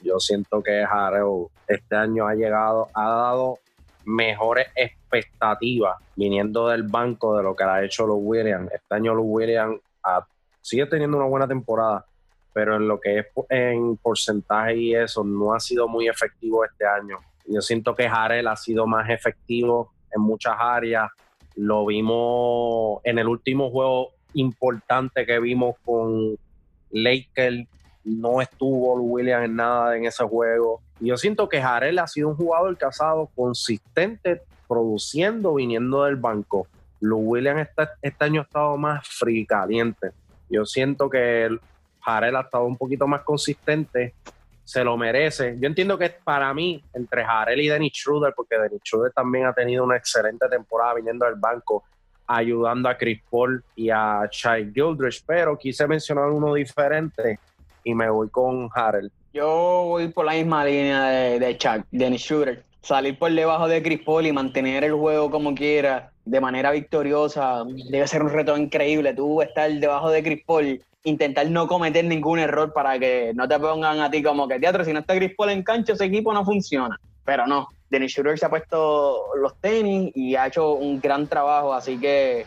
[0.00, 3.58] Yo siento que Harrell este año ha llegado, ha dado
[4.04, 8.72] mejores expectativas viniendo del banco de lo que ha hecho los Williams.
[8.72, 9.80] Este año los Williams
[10.60, 12.04] sigue teniendo una buena temporada,
[12.52, 16.86] pero en lo que es en porcentaje y eso, no ha sido muy efectivo este
[16.86, 17.18] año.
[17.46, 21.10] Yo siento que Jarel ha sido más efectivo en muchas áreas.
[21.56, 26.36] Lo vimos en el último juego importante que vimos con
[26.90, 27.66] Lakers.
[28.04, 30.80] No estuvo William en nada en ese juego.
[31.00, 36.66] Yo siento que Jarel ha sido un jugador casado consistente, produciendo, viniendo del banco.
[37.00, 40.10] Lu Williams este, este, año ha estado más frío caliente.
[40.48, 41.48] Yo siento que
[42.00, 44.14] Jarel ha estado un poquito más consistente,
[44.64, 45.56] se lo merece.
[45.58, 49.52] Yo entiendo que para mí, entre Jarel y Dennis Schroeder, porque Dennis Schroeder también ha
[49.52, 51.84] tenido una excelente temporada viniendo del banco,
[52.26, 57.38] ayudando a Chris Paul y a Chai Gildrich, pero quise mencionar uno diferente
[57.82, 59.10] y me voy con Harrell.
[59.32, 62.67] Yo voy por la misma línea de, de Chuck, Dennis Schroeder.
[62.82, 68.06] Salir por debajo de Chris y mantener el juego como quiera, de manera victoriosa, debe
[68.06, 69.14] ser un reto increíble.
[69.14, 70.44] Tú estar debajo de Chris
[71.04, 74.84] intentar no cometer ningún error para que no te pongan a ti como que teatro,
[74.84, 76.98] si no está Chris en cancha, ese equipo no funciona.
[77.24, 81.72] Pero no, Dennis Schroeder se ha puesto los tenis y ha hecho un gran trabajo,
[81.72, 82.46] así que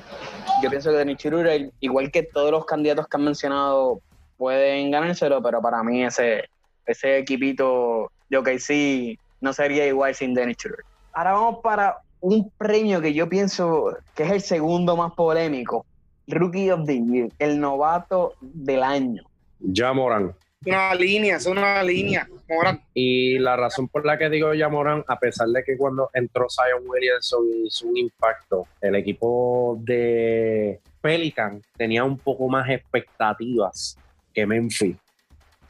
[0.62, 4.00] yo pienso que Dennis Schroeder, igual que todos los candidatos que han mencionado,
[4.38, 6.50] pueden ganárselo, pero para mí ese,
[6.86, 10.86] ese equipito de OKC no sería igual sin Dennis Schroeder.
[11.14, 15.86] Ahora vamos para un premio que yo pienso que es el segundo más polémico,
[16.28, 19.24] Rookie of the Year, el novato del año.
[19.60, 20.34] Ya Morán.
[20.64, 22.82] Una línea, es una línea, Morán.
[22.94, 26.46] Y la razón por la que digo ya Morán, a pesar de que cuando entró
[26.50, 33.98] Zion Williamson hizo un impacto, el equipo de Pelican tenía un poco más expectativas
[34.34, 34.96] que Memphis.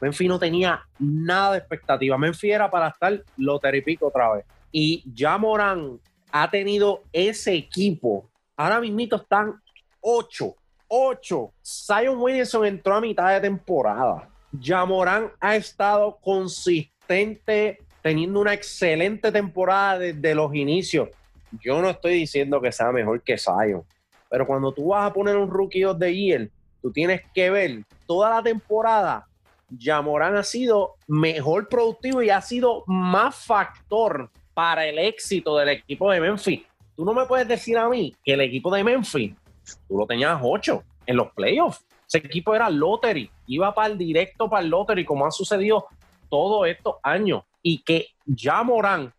[0.02, 2.18] Memphis no tenía nada de expectativa.
[2.18, 4.44] Memphis era para estar loteripico otra vez.
[4.72, 6.00] Y ya Morán
[6.32, 8.28] ha tenido ese equipo.
[8.56, 9.54] Ahora mismo están
[10.00, 10.56] 8.
[10.88, 11.52] 8.
[11.64, 14.28] Zion Williamson entró a mitad de temporada.
[14.60, 21.10] Jamoran ha estado consistente, teniendo una excelente temporada desde los inicios.
[21.62, 23.84] Yo no estoy diciendo que sea mejor que Zion,
[24.28, 28.30] pero cuando tú vas a poner un rookie the year, tú tienes que ver toda
[28.30, 29.28] la temporada.
[29.78, 36.10] Jamoran ha sido mejor productivo y ha sido más factor para el éxito del equipo
[36.10, 36.62] de Memphis.
[36.96, 39.34] Tú no me puedes decir a mí que el equipo de Memphis
[39.88, 41.84] tú lo tenías ocho en los playoffs.
[42.06, 45.86] Ese equipo era lottery, iba para el directo para el lottery, como ha sucedido
[46.28, 47.42] todos estos años.
[47.62, 48.62] Y que ya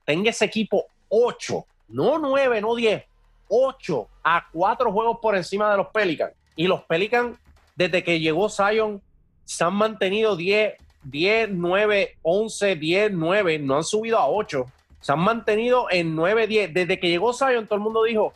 [0.06, 3.04] tenga ese equipo ocho, no nueve, no diez,
[3.48, 6.34] ocho a cuatro juegos por encima de los Pelicans.
[6.56, 7.40] Y los Pelicans,
[7.76, 9.02] desde que llegó Zion,
[9.46, 14.66] se han mantenido 10, 10, 9, 11, 10, 9, no han subido a 8.
[15.00, 16.74] Se han mantenido en 9, 10.
[16.74, 18.34] Desde que llegó Zion, todo el mundo dijo,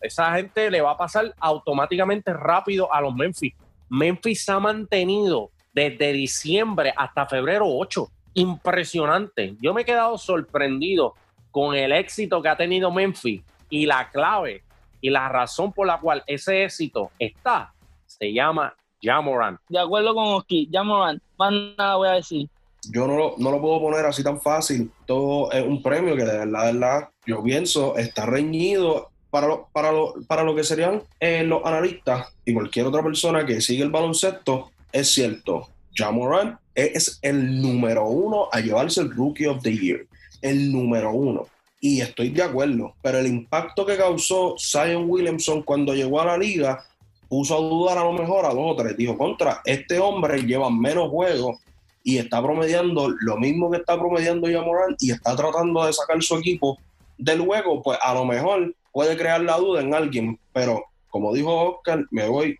[0.00, 3.54] esa gente le va a pasar automáticamente rápido a los Memphis.
[3.88, 8.08] Memphis se ha mantenido desde diciembre hasta febrero 8.
[8.34, 9.56] Impresionante.
[9.60, 11.14] Yo me he quedado sorprendido
[11.50, 14.62] con el éxito que ha tenido Memphis y la clave
[15.00, 17.72] y la razón por la cual ese éxito está
[18.06, 19.58] se llama Jamoran.
[19.68, 22.48] De acuerdo con Oski, Jamoran, más nada voy a decir.
[22.90, 24.90] Yo no lo, no lo puedo poner así tan fácil.
[25.06, 29.68] Todo es un premio que de verdad, de verdad, yo pienso está reñido para lo,
[29.72, 33.82] para lo, para lo que serían eh, los analistas y cualquier otra persona que sigue
[33.82, 39.76] el baloncesto, es cierto, Jamoran es el número uno a llevarse el Rookie of the
[39.76, 40.06] Year,
[40.42, 41.46] el número uno.
[41.80, 46.38] Y estoy de acuerdo, pero el impacto que causó Zion Williamson cuando llegó a la
[46.38, 46.84] liga
[47.28, 48.96] puso a dudar a lo mejor a dos o tres.
[48.96, 51.58] Dijo, contra, este hombre lleva menos juegos
[52.02, 56.36] y está promediando lo mismo que está promediando Jamoran y está tratando de sacar su
[56.36, 56.78] equipo
[57.18, 61.52] del juego, pues a lo mejor puede crear la duda en alguien, pero como dijo
[61.52, 62.58] Oscar, me voy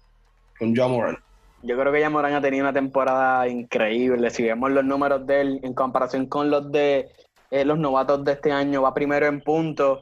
[0.58, 1.18] con Jamoran.
[1.62, 4.30] Yo creo que ya Morán ha tenido una temporada increíble.
[4.30, 7.08] Si vemos los números de él en comparación con los de
[7.50, 10.00] eh, los novatos de este año, va primero en puntos,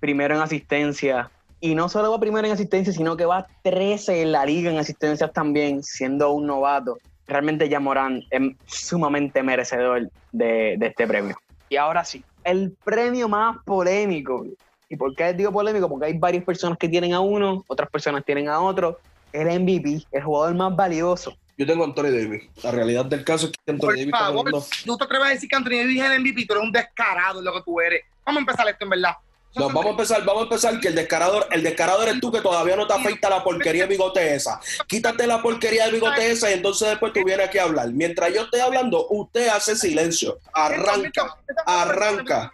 [0.00, 1.30] primero en asistencia.
[1.62, 4.78] Y no solo va primero en asistencia, sino que va 13 en la liga en
[4.78, 6.98] asistencias también, siendo un novato.
[7.28, 11.36] Realmente ya Morán es sumamente merecedor de, de este premio.
[11.68, 14.44] Y ahora sí, el premio más polémico.
[14.88, 15.88] ¿Y por qué digo polémico?
[15.88, 18.98] Porque hay varias personas que tienen a uno, otras personas tienen a otro
[19.32, 21.36] el MVP, el jugador más valioso.
[21.56, 22.42] Yo tengo a Anthony Davis.
[22.64, 24.50] La realidad del caso es que Anthony Por Davis favor,
[24.84, 26.46] ¿tú te atreves a decir que Anthony Davis es el MVP?
[26.46, 28.02] Tú eres un descarado en lo que tú eres.
[28.24, 29.12] Vamos a empezar esto, en verdad.
[29.54, 32.40] No, vamos a empezar, vamos a empezar que el descarador, el descarador eres tú que
[32.40, 34.58] todavía no te afeita la porquería de bigote esa.
[34.86, 37.92] Quítate la porquería de bigote esa y entonces después tú vienes aquí a hablar.
[37.92, 40.38] Mientras yo estoy hablando, usted hace silencio.
[40.54, 41.36] Arranca,
[41.66, 42.52] arranca.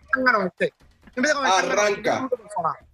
[1.44, 2.28] Arranca.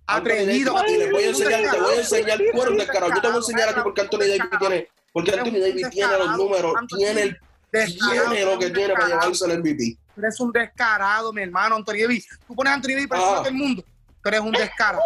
[0.07, 0.75] Atrevido.
[0.87, 3.13] Y le voy a enseñar, te voy a enseñar, tú eres un descarado.
[3.15, 6.19] Yo te voy a enseñar a ti porque Anthony Davis tiene, porque Anthony Davis tiene
[6.19, 7.41] los números, tiene el
[7.83, 9.97] tiene lo que tiene para llevarse el MVP.
[10.15, 12.29] Tú eres un descarado, mi hermano, Anthony Davis.
[12.47, 13.85] Tú pones a Anthony Davis para todo el mundo.
[14.25, 15.03] Tú eres un descarado,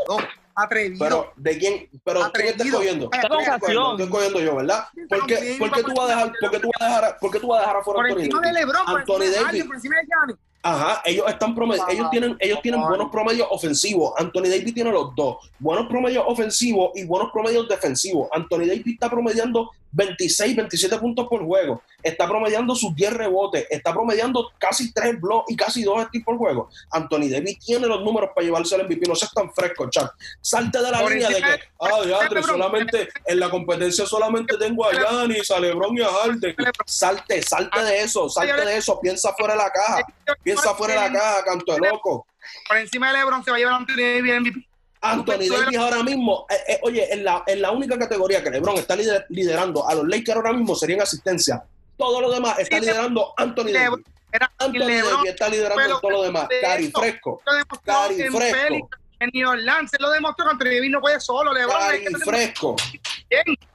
[0.55, 1.05] atrevido.
[1.05, 1.89] Pero, ¿de quién?
[2.05, 3.11] Pero, ¿quién estás cogiendo?
[3.13, 4.85] Estoy cogiendo yo, ¿verdad?
[5.09, 7.31] ¿Por qué, ¿por qué tú vas a dejar, por qué tú vas a dejar, por
[7.33, 8.75] qué tú vas a dejar afuera a Anthony Davis?
[8.87, 10.37] Anthony Davis.
[10.63, 14.13] Ajá, ellos están promedios, ellos tienen, ellos tienen buenos promedios ofensivos.
[14.19, 18.29] Anthony Davis tiene los dos, buenos promedios ofensivos y buenos promedios defensivos.
[18.33, 21.83] Anthony Davis está promediando 26, 27 puntos por juego.
[22.03, 23.66] Está promediando sus 10 rebotes.
[23.70, 26.70] Está promediando casi 3 blocks y casi 2 steals por juego.
[26.90, 29.09] Anthony Davis tiene los números para llevarse el MVP.
[29.09, 30.11] No seas tan fresco, chat.
[30.40, 35.51] Salte de la línea de que, ah, solamente en la competencia solamente tengo a Giannis,
[35.51, 36.55] a LeBron y a Harden.
[36.87, 39.01] Salte, salte de eso, salte de eso.
[39.01, 40.03] Piensa fuera de la caja.
[40.42, 42.27] Piensa fuera de la caja, canto de loco.
[42.66, 44.68] Por encima de LeBron se va a llevar Anthony Davis MVP.
[45.01, 48.77] Anthony Davis ahora mismo, eh, eh, oye, en la, en la única categoría que LeBron
[48.77, 48.97] está
[49.29, 51.63] liderando a los Lakers ahora mismo sería en asistencia.
[51.97, 54.05] Todo lo demás está liderando Anthony Davis.
[54.59, 56.49] Anthony Davis está liderando todo lo demás.
[56.61, 57.41] Cari fresco.
[57.85, 58.89] Cari fresco.
[59.21, 61.53] En New Orleans se lo demostró que Anthony Davis no puede solo.
[61.53, 62.77] LeBron Cari fresco.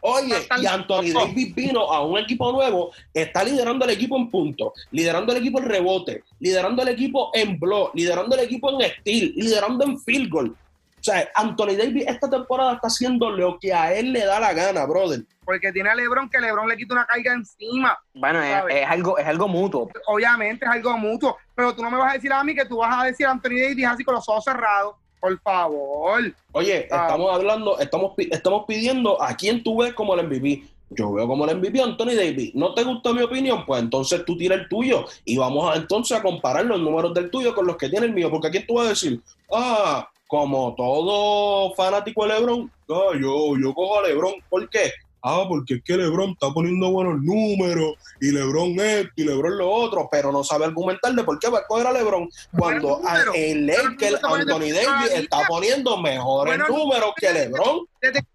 [0.01, 4.73] Oye, y Anthony Davis vino a un equipo nuevo, está liderando el equipo en puntos,
[4.91, 9.33] liderando el equipo en rebote, liderando el equipo en block, liderando el equipo en steal,
[9.35, 10.55] liderando en field goal.
[11.03, 14.53] O sea, Anthony Davis esta temporada está haciendo lo que a él le da la
[14.53, 15.25] gana, brother.
[15.43, 17.99] Porque tiene a LeBron que LeBron le quita una carga encima.
[18.13, 19.89] Bueno, es, algo, es algo mutuo.
[20.07, 21.35] Obviamente es algo mutuo.
[21.53, 23.31] Pero tú no me vas a decir a mí que tú vas a decir a
[23.31, 24.95] Anthony Davis así con los ojos cerrados.
[25.19, 26.33] Por favor.
[26.53, 27.01] Oye, ah.
[27.01, 30.63] estamos hablando, estamos, estamos pidiendo a quién tú ves como el MVP.
[30.91, 32.55] Yo veo como el MVP Anthony Davis.
[32.55, 33.65] ¿No te gusta mi opinión?
[33.65, 37.29] Pues entonces tú tira el tuyo y vamos a, entonces a comparar los números del
[37.29, 38.31] tuyo con los que tiene el mío.
[38.31, 39.19] Porque aquí tú vas a decir,
[39.51, 44.33] ah, como todo fanático de LeBron, ah, yo, yo cojo a LeBron.
[44.49, 44.91] ¿Por qué?
[45.21, 49.69] Ah, porque es que LeBron está poniendo buenos números y LeBron esto y LeBron lo
[49.69, 52.99] otro, pero no sabe argumentar de por qué va a coger a LeBron cuando
[53.35, 57.85] el Lakers, Anthony Davis, está poniendo mejores números que LeBron.
[58.01, 58.27] Desde que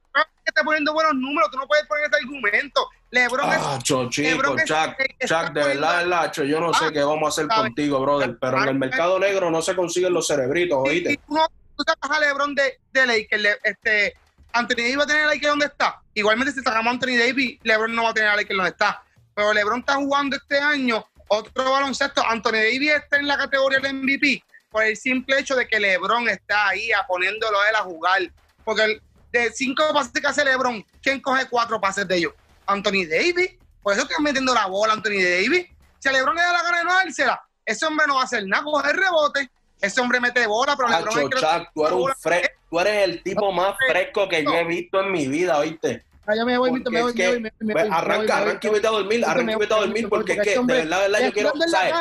[0.46, 2.88] está poniendo buenos números, tú no puedes poner ese argumento.
[3.10, 4.94] LeBron ah, es, chico, Chuck,
[5.26, 8.62] Chuck, de verdad, Lacho, yo no sé ah, qué vamos a hacer contigo, brother, pero
[8.62, 11.36] en el mercado negro no se consiguen los cerebritos, oíste tú
[11.86, 14.14] sacas a LeBron de, de Lakers, este,
[14.52, 16.00] Anthony Davis va a tener a Lakers donde está.
[16.14, 19.02] Igualmente, si sacamos a Anthony Davis, LeBron no va a tener a Lakers donde está.
[19.34, 22.24] Pero LeBron está jugando este año otro baloncesto.
[22.26, 26.28] Anthony Davis está en la categoría del MVP por el simple hecho de que LeBron
[26.28, 28.22] está ahí a poniéndolo a él a jugar.
[28.64, 29.00] Porque
[29.32, 32.32] de cinco pases que hace LeBron, ¿quién coge cuatro pases de ellos?
[32.66, 33.52] Anthony Davis.
[33.82, 35.66] Por eso están metiendo la bola Anthony Davis.
[35.98, 38.24] Si a LeBron le da la gana de no dársela, ese hombre no va a
[38.24, 42.12] hacer nada, coger rebote ese hombre mete bola, pero Acho, LeBron Chuck, tú, eres un
[42.18, 46.04] fre tú eres el tipo más fresco que yo he visto en mi vida, ¿oíste?
[46.26, 48.90] Ah, ya me voy, me voy, me voy, me voy, Arranca, arranca y vete a
[48.90, 51.52] dormir, arranca y vete a dormir, porque es que, de verdad, de verdad, yo quiero,
[51.70, 51.94] ¿sabes?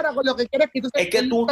[0.96, 1.48] Es que tú,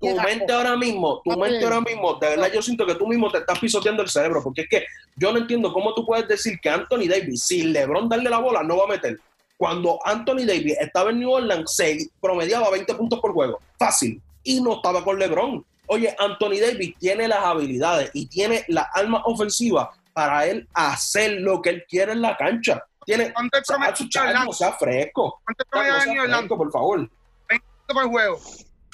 [0.00, 3.30] tu mente ahora mismo, tu mente ahora mismo, de verdad, yo siento que tú mismo
[3.30, 4.86] te estás pisoteando el cerebro, porque es que
[5.16, 8.62] yo no entiendo cómo tú puedes decir que Anthony Davis, sin LeBron darle la bola,
[8.62, 9.20] no va a meter.
[9.58, 13.60] Cuando Anthony Davis estaba en New Orleans, se promediaba 20 puntos por juego.
[13.78, 15.64] Fácil y no estaba con LeBron.
[15.86, 21.60] Oye, Anthony Davis tiene las habilidades y tiene la alma ofensiva para él hacer lo
[21.60, 22.84] que él quiere en la cancha.
[23.04, 23.58] Tiene, ¿Cuánto
[24.52, 25.40] sea fresco.
[25.44, 27.10] ¿Cuánto fresco, por favor.
[27.48, 28.40] 20 por juego.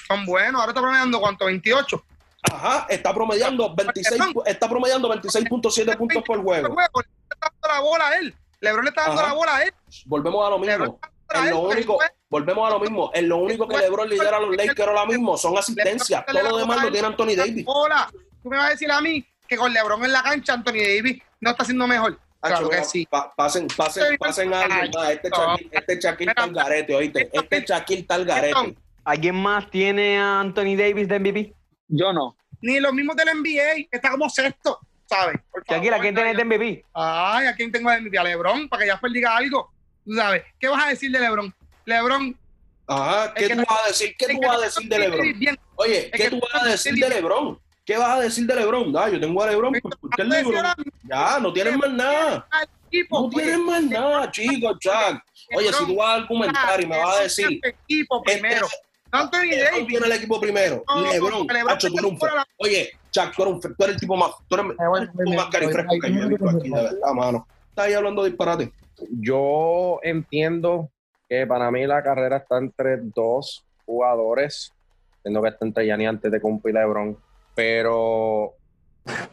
[0.07, 0.59] Son buenos.
[0.59, 1.45] Ahora está promediando cuánto?
[1.45, 2.03] 28.
[2.51, 6.75] Ajá, está promediando 26, está promediando 26.7 puntos por juego.
[6.75, 8.35] Le está dando la bola a él.
[8.61, 9.73] LeBron le está dando la bola a él.
[10.05, 10.99] Volvemos a lo mismo.
[11.33, 11.99] En lo único,
[12.29, 13.11] volvemos a lo mismo.
[13.13, 16.25] En lo único que LeBron lidera a los Lakers ahora mismo son asistencias.
[16.25, 17.65] Todo lo demás lo tiene Anthony Davis.
[17.67, 18.09] Hola,
[18.41, 21.21] tú me vas a decir a mí que con LeBron en la cancha Anthony Davis
[21.39, 22.19] no está haciendo mejor.
[22.39, 23.07] Claro que sí.
[23.35, 25.11] pasen, pasen, pasen algo más.
[25.11, 27.29] Este Shaquille, este Shaquille está al garete, oíste.
[27.33, 28.75] Este Shaquille está al garete.
[29.03, 31.53] ¿Alguien más tiene a Anthony Davis de MVP?
[31.87, 32.35] Yo no.
[32.61, 35.37] Ni los mismos del NBA, está como sexto, ¿sabes?
[35.67, 36.85] Shaquille, ¿a quién tenés de MVP?
[36.93, 38.17] Ay, ¿a quién tengo de MVP?
[38.17, 39.71] A LeBron, para que ya diga algo.
[40.07, 40.43] ¿Tú sabes?
[40.57, 41.53] ¿Qué vas a decir de LeBron?
[41.83, 42.37] LeBron.
[42.87, 44.15] Ajá, ¿qué tú vas a decir?
[44.17, 45.59] ¿Qué tú vas a decir de LeBron?
[45.75, 47.59] Oye, ¿qué tú vas a decir de LeBron?
[47.83, 48.95] ¿Qué vas a decir de LeBron?
[48.95, 50.63] Ah, yo tengo a LeBron, pues, porque el LeBron.
[51.03, 52.47] Ya, no tienes más nada.
[53.11, 55.21] No tienes más nada, chicos, Chuck.
[55.57, 57.59] Oye, si tú vas a argumentar y me vas a decir.
[57.61, 58.65] Equipo primero.
[59.11, 59.87] Anthony Davis.
[59.87, 60.85] tiene el equipo primero.
[61.11, 61.47] LeBron.
[61.69, 62.19] Hacho, tú un
[62.59, 65.47] Oye, Chuck, tú eres, un, tú eres el tipo más, tú eres, el tipo más
[65.47, 67.45] carifresco que yo he visto aquí, de verdad, mano.
[67.69, 68.71] Estás ahí hablando de disparate.
[69.11, 70.89] Yo entiendo
[71.29, 74.73] que para mí la carrera está entre dos jugadores.
[75.17, 77.17] Entiendo que está entre Yanni antes de cumplir LeBron
[77.57, 78.53] pero.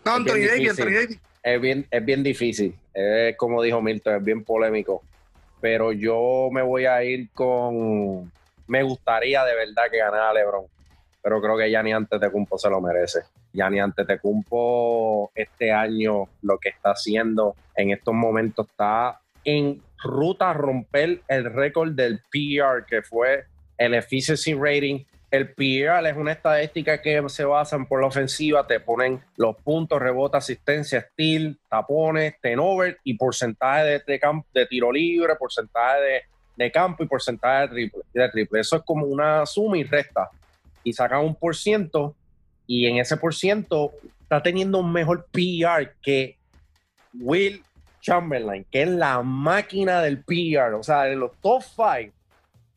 [0.05, 2.75] No, Anthony Davis, Es bien, es bien difícil.
[2.95, 5.03] Es como dijo Milton, es bien polémico.
[5.61, 8.33] Pero yo me voy a ir con.
[8.67, 10.65] Me gustaría de verdad que ganara LeBron.
[11.23, 13.21] Pero creo que Yanni Antetokounmpo se lo merece.
[13.53, 21.23] Yanni Antetokounmpo este año lo que está haciendo en estos momentos está en ruta romper
[21.29, 23.45] el récord del PR que fue
[23.79, 28.79] el efficiency rating el PRL es una estadística que se basan por la ofensiva, te
[28.79, 34.21] ponen los puntos, rebota, asistencia, steal, tapones, tenover y porcentaje de, de,
[34.55, 36.23] de tiro libre, porcentaje
[36.57, 38.61] de, campo y porcentaje de triple, de triple.
[38.61, 40.31] Eso es como una suma y resta.
[40.85, 42.15] Y sacan un por ciento
[42.69, 43.91] y en ese por ciento
[44.23, 46.37] está teniendo un mejor PR que
[47.13, 47.61] Will
[48.05, 50.75] Chamberlain, que es la máquina del PR.
[50.75, 52.13] O sea, de los top five,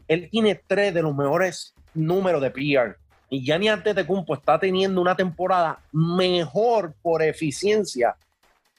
[0.07, 2.97] él tiene tres de los mejores número de PR.
[3.30, 8.15] Y Gianni Antetokounmpo está teniendo una temporada mejor por eficiencia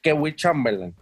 [0.03, 0.95] que Will Chamberlain.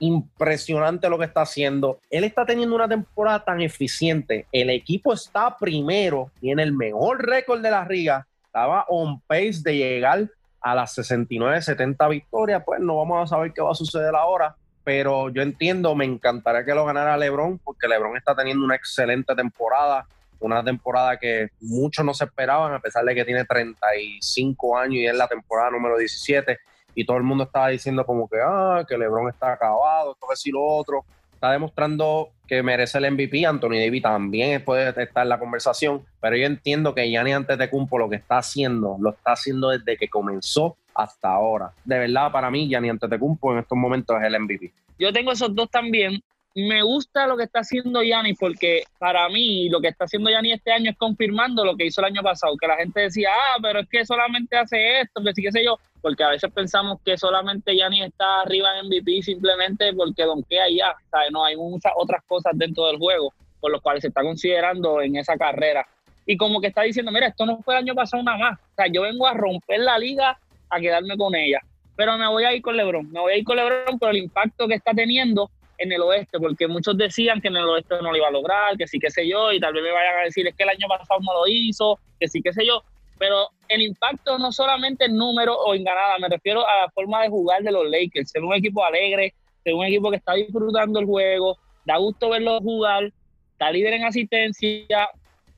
[0.00, 2.00] Impresionante lo que está haciendo.
[2.10, 4.46] Él está teniendo una temporada tan eficiente.
[4.50, 8.26] El equipo está primero, tiene el mejor récord de la liga.
[8.46, 10.28] Estaba on pace de llegar
[10.60, 12.62] a las 69, 70 victorias.
[12.66, 14.56] Pues no vamos a saber qué va a suceder ahora.
[14.88, 19.34] Pero yo entiendo, me encantaría que lo ganara LeBron, porque LeBron está teniendo una excelente
[19.34, 20.06] temporada
[20.40, 25.06] una temporada que muchos no se esperaban, a pesar de que tiene 35 años y
[25.06, 26.56] es la temporada número 17,
[26.94, 30.48] y todo el mundo estaba diciendo como que, ah, que LeBron está acabado, esto que
[30.48, 31.04] y lo otro.
[31.34, 33.44] Está demostrando que merece el MVP.
[33.44, 37.68] Anthony Davis también puede estar en la conversación, pero yo entiendo que Yanni antes de
[37.68, 41.72] Cumpo lo que está haciendo, lo está haciendo desde que comenzó hasta ahora.
[41.84, 44.72] De verdad, para mí, de Cumpo en estos momentos es el MVP.
[44.98, 46.22] Yo tengo esos dos también
[46.54, 50.52] me gusta lo que está haciendo Yanni porque para mí lo que está haciendo Yanni
[50.52, 53.58] este año es confirmando lo que hizo el año pasado, que la gente decía, ah,
[53.62, 56.98] pero es que solamente hace esto, que sí, qué sé yo, porque a veces pensamos
[57.04, 61.30] que solamente Yanni está arriba en MVP simplemente porque donkea ya, ¿sabes?
[61.30, 65.16] No, hay muchas otras cosas dentro del juego por los cuales se está considerando en
[65.16, 65.86] esa carrera.
[66.26, 68.74] Y como que está diciendo, mira, esto no fue el año pasado nada más, o
[68.74, 70.38] sea, yo vengo a romper la liga,
[70.70, 71.60] a quedarme con ella,
[71.96, 74.18] pero me voy a ir con LeBron, me voy a ir con LeBron por el
[74.18, 78.10] impacto que está teniendo en el oeste, porque muchos decían que en el oeste no
[78.10, 80.24] lo iba a lograr, que sí, qué sé yo, y tal vez me vayan a
[80.24, 82.82] decir es que el año pasado no lo hizo, que sí, qué sé yo,
[83.18, 87.22] pero el impacto no solamente en número o en ganada, me refiero a la forma
[87.22, 91.00] de jugar de los Lakers, ser un equipo alegre, ser un equipo que está disfrutando
[91.00, 93.12] el juego, da gusto verlo jugar,
[93.52, 95.08] está líder en asistencia,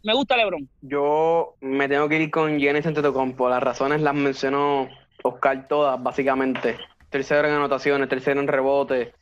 [0.02, 0.68] me gusta LeBron.
[0.82, 4.88] Yo me tengo que ir con Giannis Antetokounmpo, las razones las mencionó
[5.22, 6.76] Oscar todas, básicamente.
[7.08, 9.12] Tercero en anotaciones, tercero en rebote,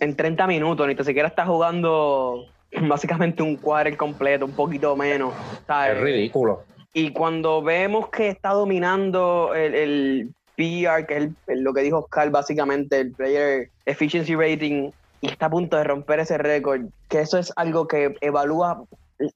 [0.00, 2.46] en 30 minutos, ni siquiera está jugando
[2.88, 5.32] básicamente un cuadro completo, un poquito menos.
[5.68, 6.62] Es ridículo.
[6.92, 12.30] Y cuando vemos que está dominando el, el PR, que es lo que dijo Oscar,
[12.30, 14.90] básicamente el Player Efficiency Rating,
[15.20, 18.82] y está a punto de romper ese récord, que eso es algo que evalúa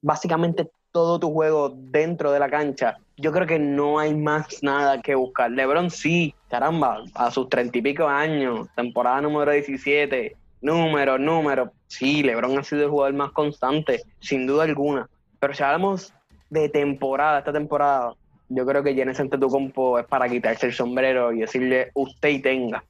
[0.03, 2.97] básicamente todo tu juego dentro de la cancha.
[3.21, 5.51] Yo creo que no hay más nada que buscar.
[5.51, 11.73] LeBron sí, caramba, a sus treinta y pico años, temporada número 17, Número, número.
[11.87, 15.09] Sí, LeBron ha sido el jugador más constante, sin duda alguna.
[15.39, 16.13] Pero si hablamos
[16.51, 18.15] de temporada, esta temporada,
[18.49, 22.85] yo creo que Giannis Antetokounmpo es para quitarse el sombrero y decirle usted y tenga.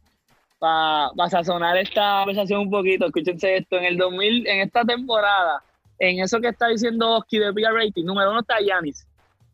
[0.58, 5.62] Para sazonar esta conversación un poquito, escúchense esto, en el 2000, en esta temporada,
[5.98, 9.06] en eso que está diciendo Oski de Rating, número uno está Giannis,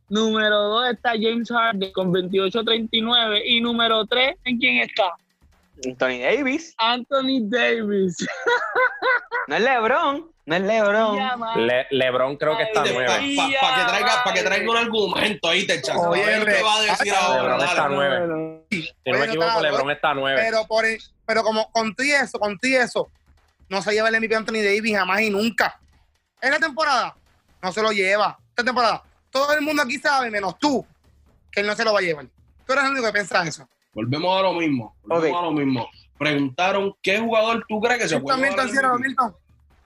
[0.08, 5.12] número dos está James Harden con 28-39 y número tres, ¿en quién está?
[5.84, 6.74] Anthony Davis.
[6.78, 8.16] Anthony Davis.
[9.48, 10.30] no es LeBron.
[10.46, 11.18] No es LeBron.
[11.90, 13.06] LeBron creo que está nueve.
[13.60, 16.10] Para que, traiga, pa que traiga un argumento ahí, te chazo.
[16.10, 17.42] Oye, ¿qué va a decir ahora?
[17.42, 18.64] LeBron está nueve.
[18.70, 20.40] Si no me equivoco, LeBron está nueve.
[20.42, 20.84] Pero, por,
[21.26, 23.10] pero como con ti eso, con ti eso,
[23.68, 25.78] no se lleva el MVP Anthony Davis jamás y nunca.
[26.40, 27.16] En la temporada,
[27.60, 28.38] no se lo lleva.
[28.50, 29.02] Esta temporada,
[29.36, 30.84] todo el mundo aquí sabe, menos tú,
[31.50, 32.26] que él no se lo va a llevar.
[32.66, 33.68] Tú eres el único que piensa eso.
[33.92, 34.94] Volvemos a lo mismo.
[35.04, 35.88] Volvemos a lo mismo.
[36.18, 39.34] Preguntaron qué jugador tú crees que se puede llevar.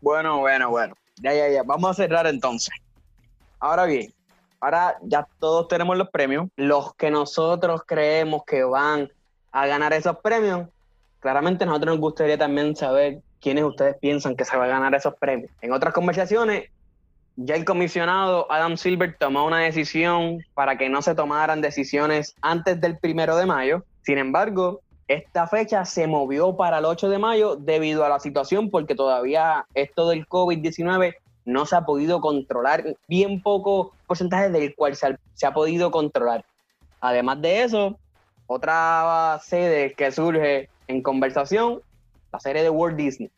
[0.00, 0.94] Bueno, bueno, bueno.
[1.16, 1.62] Ya, ya, ya.
[1.64, 2.72] Vamos a cerrar entonces.
[3.58, 4.14] Ahora bien,
[4.60, 6.48] ahora ya todos tenemos los premios.
[6.56, 9.10] Los que nosotros creemos que van
[9.52, 10.68] a ganar esos premios,
[11.18, 14.94] claramente a nosotros nos gustaría también saber quiénes ustedes piensan que se va a ganar
[14.94, 15.50] esos premios.
[15.60, 16.70] En otras conversaciones,
[17.36, 22.80] ya el comisionado Adam Silver tomó una decisión para que no se tomaran decisiones antes
[22.80, 23.84] del primero de mayo.
[24.02, 28.70] Sin embargo, esta fecha se movió para el 8 de mayo debido a la situación
[28.70, 31.14] porque todavía esto del COVID-19
[31.44, 36.44] no se ha podido controlar, bien poco porcentaje del cual se ha, podido controlar.
[37.00, 37.98] Además de eso,
[38.46, 41.80] otra sede que surge en conversación,
[42.32, 43.30] la serie de Walt Disney.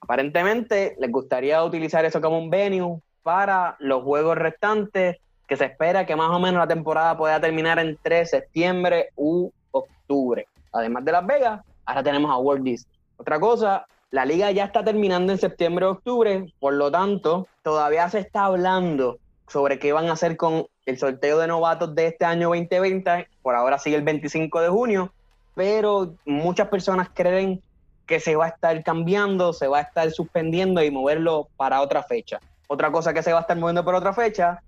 [0.00, 6.06] Aparentemente les gustaría utilizar eso como un venue para los juegos restantes, que se espera
[6.06, 10.46] que más o menos la temporada pueda terminar entre septiembre u octubre.
[10.72, 12.94] Además de Las Vegas, ahora tenemos a Walt Disney.
[13.16, 18.08] Otra cosa, la liga ya está terminando en septiembre o octubre, por lo tanto, todavía
[18.08, 19.18] se está hablando
[19.48, 23.28] sobre qué van a hacer con el sorteo de novatos de este año 2020.
[23.42, 25.12] Por ahora sigue el 25 de junio,
[25.54, 27.62] pero muchas personas creen
[28.06, 32.02] que se va a estar cambiando, se va a estar suspendiendo y moverlo para otra
[32.02, 32.40] fecha.
[32.72, 34.62] Otra cosa que se va a estar moviendo para otra fecha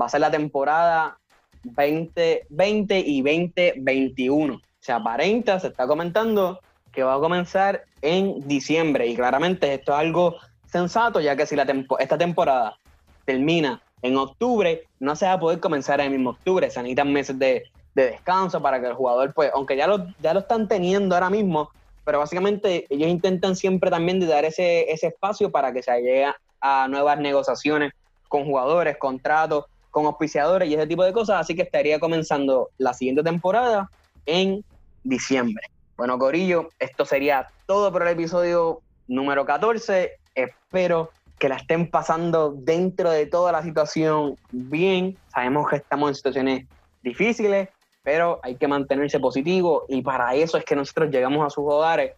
[0.00, 1.18] va a ser la temporada
[1.62, 9.14] 2020 y 2021 se aparenta, se está comentando que va a comenzar en diciembre y
[9.14, 11.54] claramente esto es algo sensato ya que si
[11.98, 12.78] esta temporada
[13.26, 17.12] termina en octubre, no se va a poder comenzar en el mismo octubre, se necesitan
[17.12, 21.14] meses de, descanso para que el jugador, pues, aunque ya lo, ya lo están teniendo
[21.14, 21.68] ahora mismo,
[22.06, 26.24] pero básicamente ellos intentan siempre también de dar ese, ese espacio para que se llegue
[26.60, 27.92] a nuevas negociaciones
[28.28, 32.94] con jugadores, contratos, con auspiciadores y ese tipo de cosas, así que estaría comenzando la
[32.94, 33.90] siguiente temporada
[34.26, 34.64] en
[35.02, 35.64] diciembre.
[35.96, 40.12] Bueno, Corillo, esto sería todo por el episodio número 14.
[40.34, 45.18] Espero que la estén pasando dentro de toda la situación bien.
[45.32, 46.66] Sabemos que estamos en situaciones
[47.02, 47.68] difíciles,
[48.02, 52.12] pero hay que mantenerse positivo y para eso es que nosotros llegamos a sus hogares.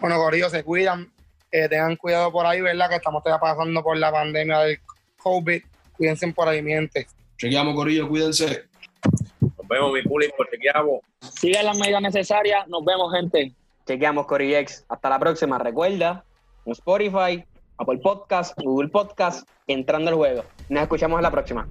[0.00, 1.12] Bueno, Corillo, se cuidan,
[1.52, 2.88] eh, tengan cuidado por ahí, ¿verdad?
[2.88, 4.80] Que estamos todavía pasando por la pandemia del
[5.18, 5.62] COVID.
[5.92, 7.06] Cuídense por ahí, mientes.
[7.36, 8.64] Chequeamos, Corillo, cuídense
[9.72, 11.00] vemos, mi público, chequeamos.
[11.20, 12.68] Sigan las medidas necesarias.
[12.68, 13.52] Nos vemos, gente.
[13.86, 14.84] Chequeamos, Corillex.
[14.88, 15.58] Hasta la próxima.
[15.58, 16.24] Recuerda,
[16.66, 17.44] en Spotify,
[17.78, 20.44] Apple Podcast, Google Podcast, entrando al juego.
[20.68, 21.66] Nos escuchamos en la próxima.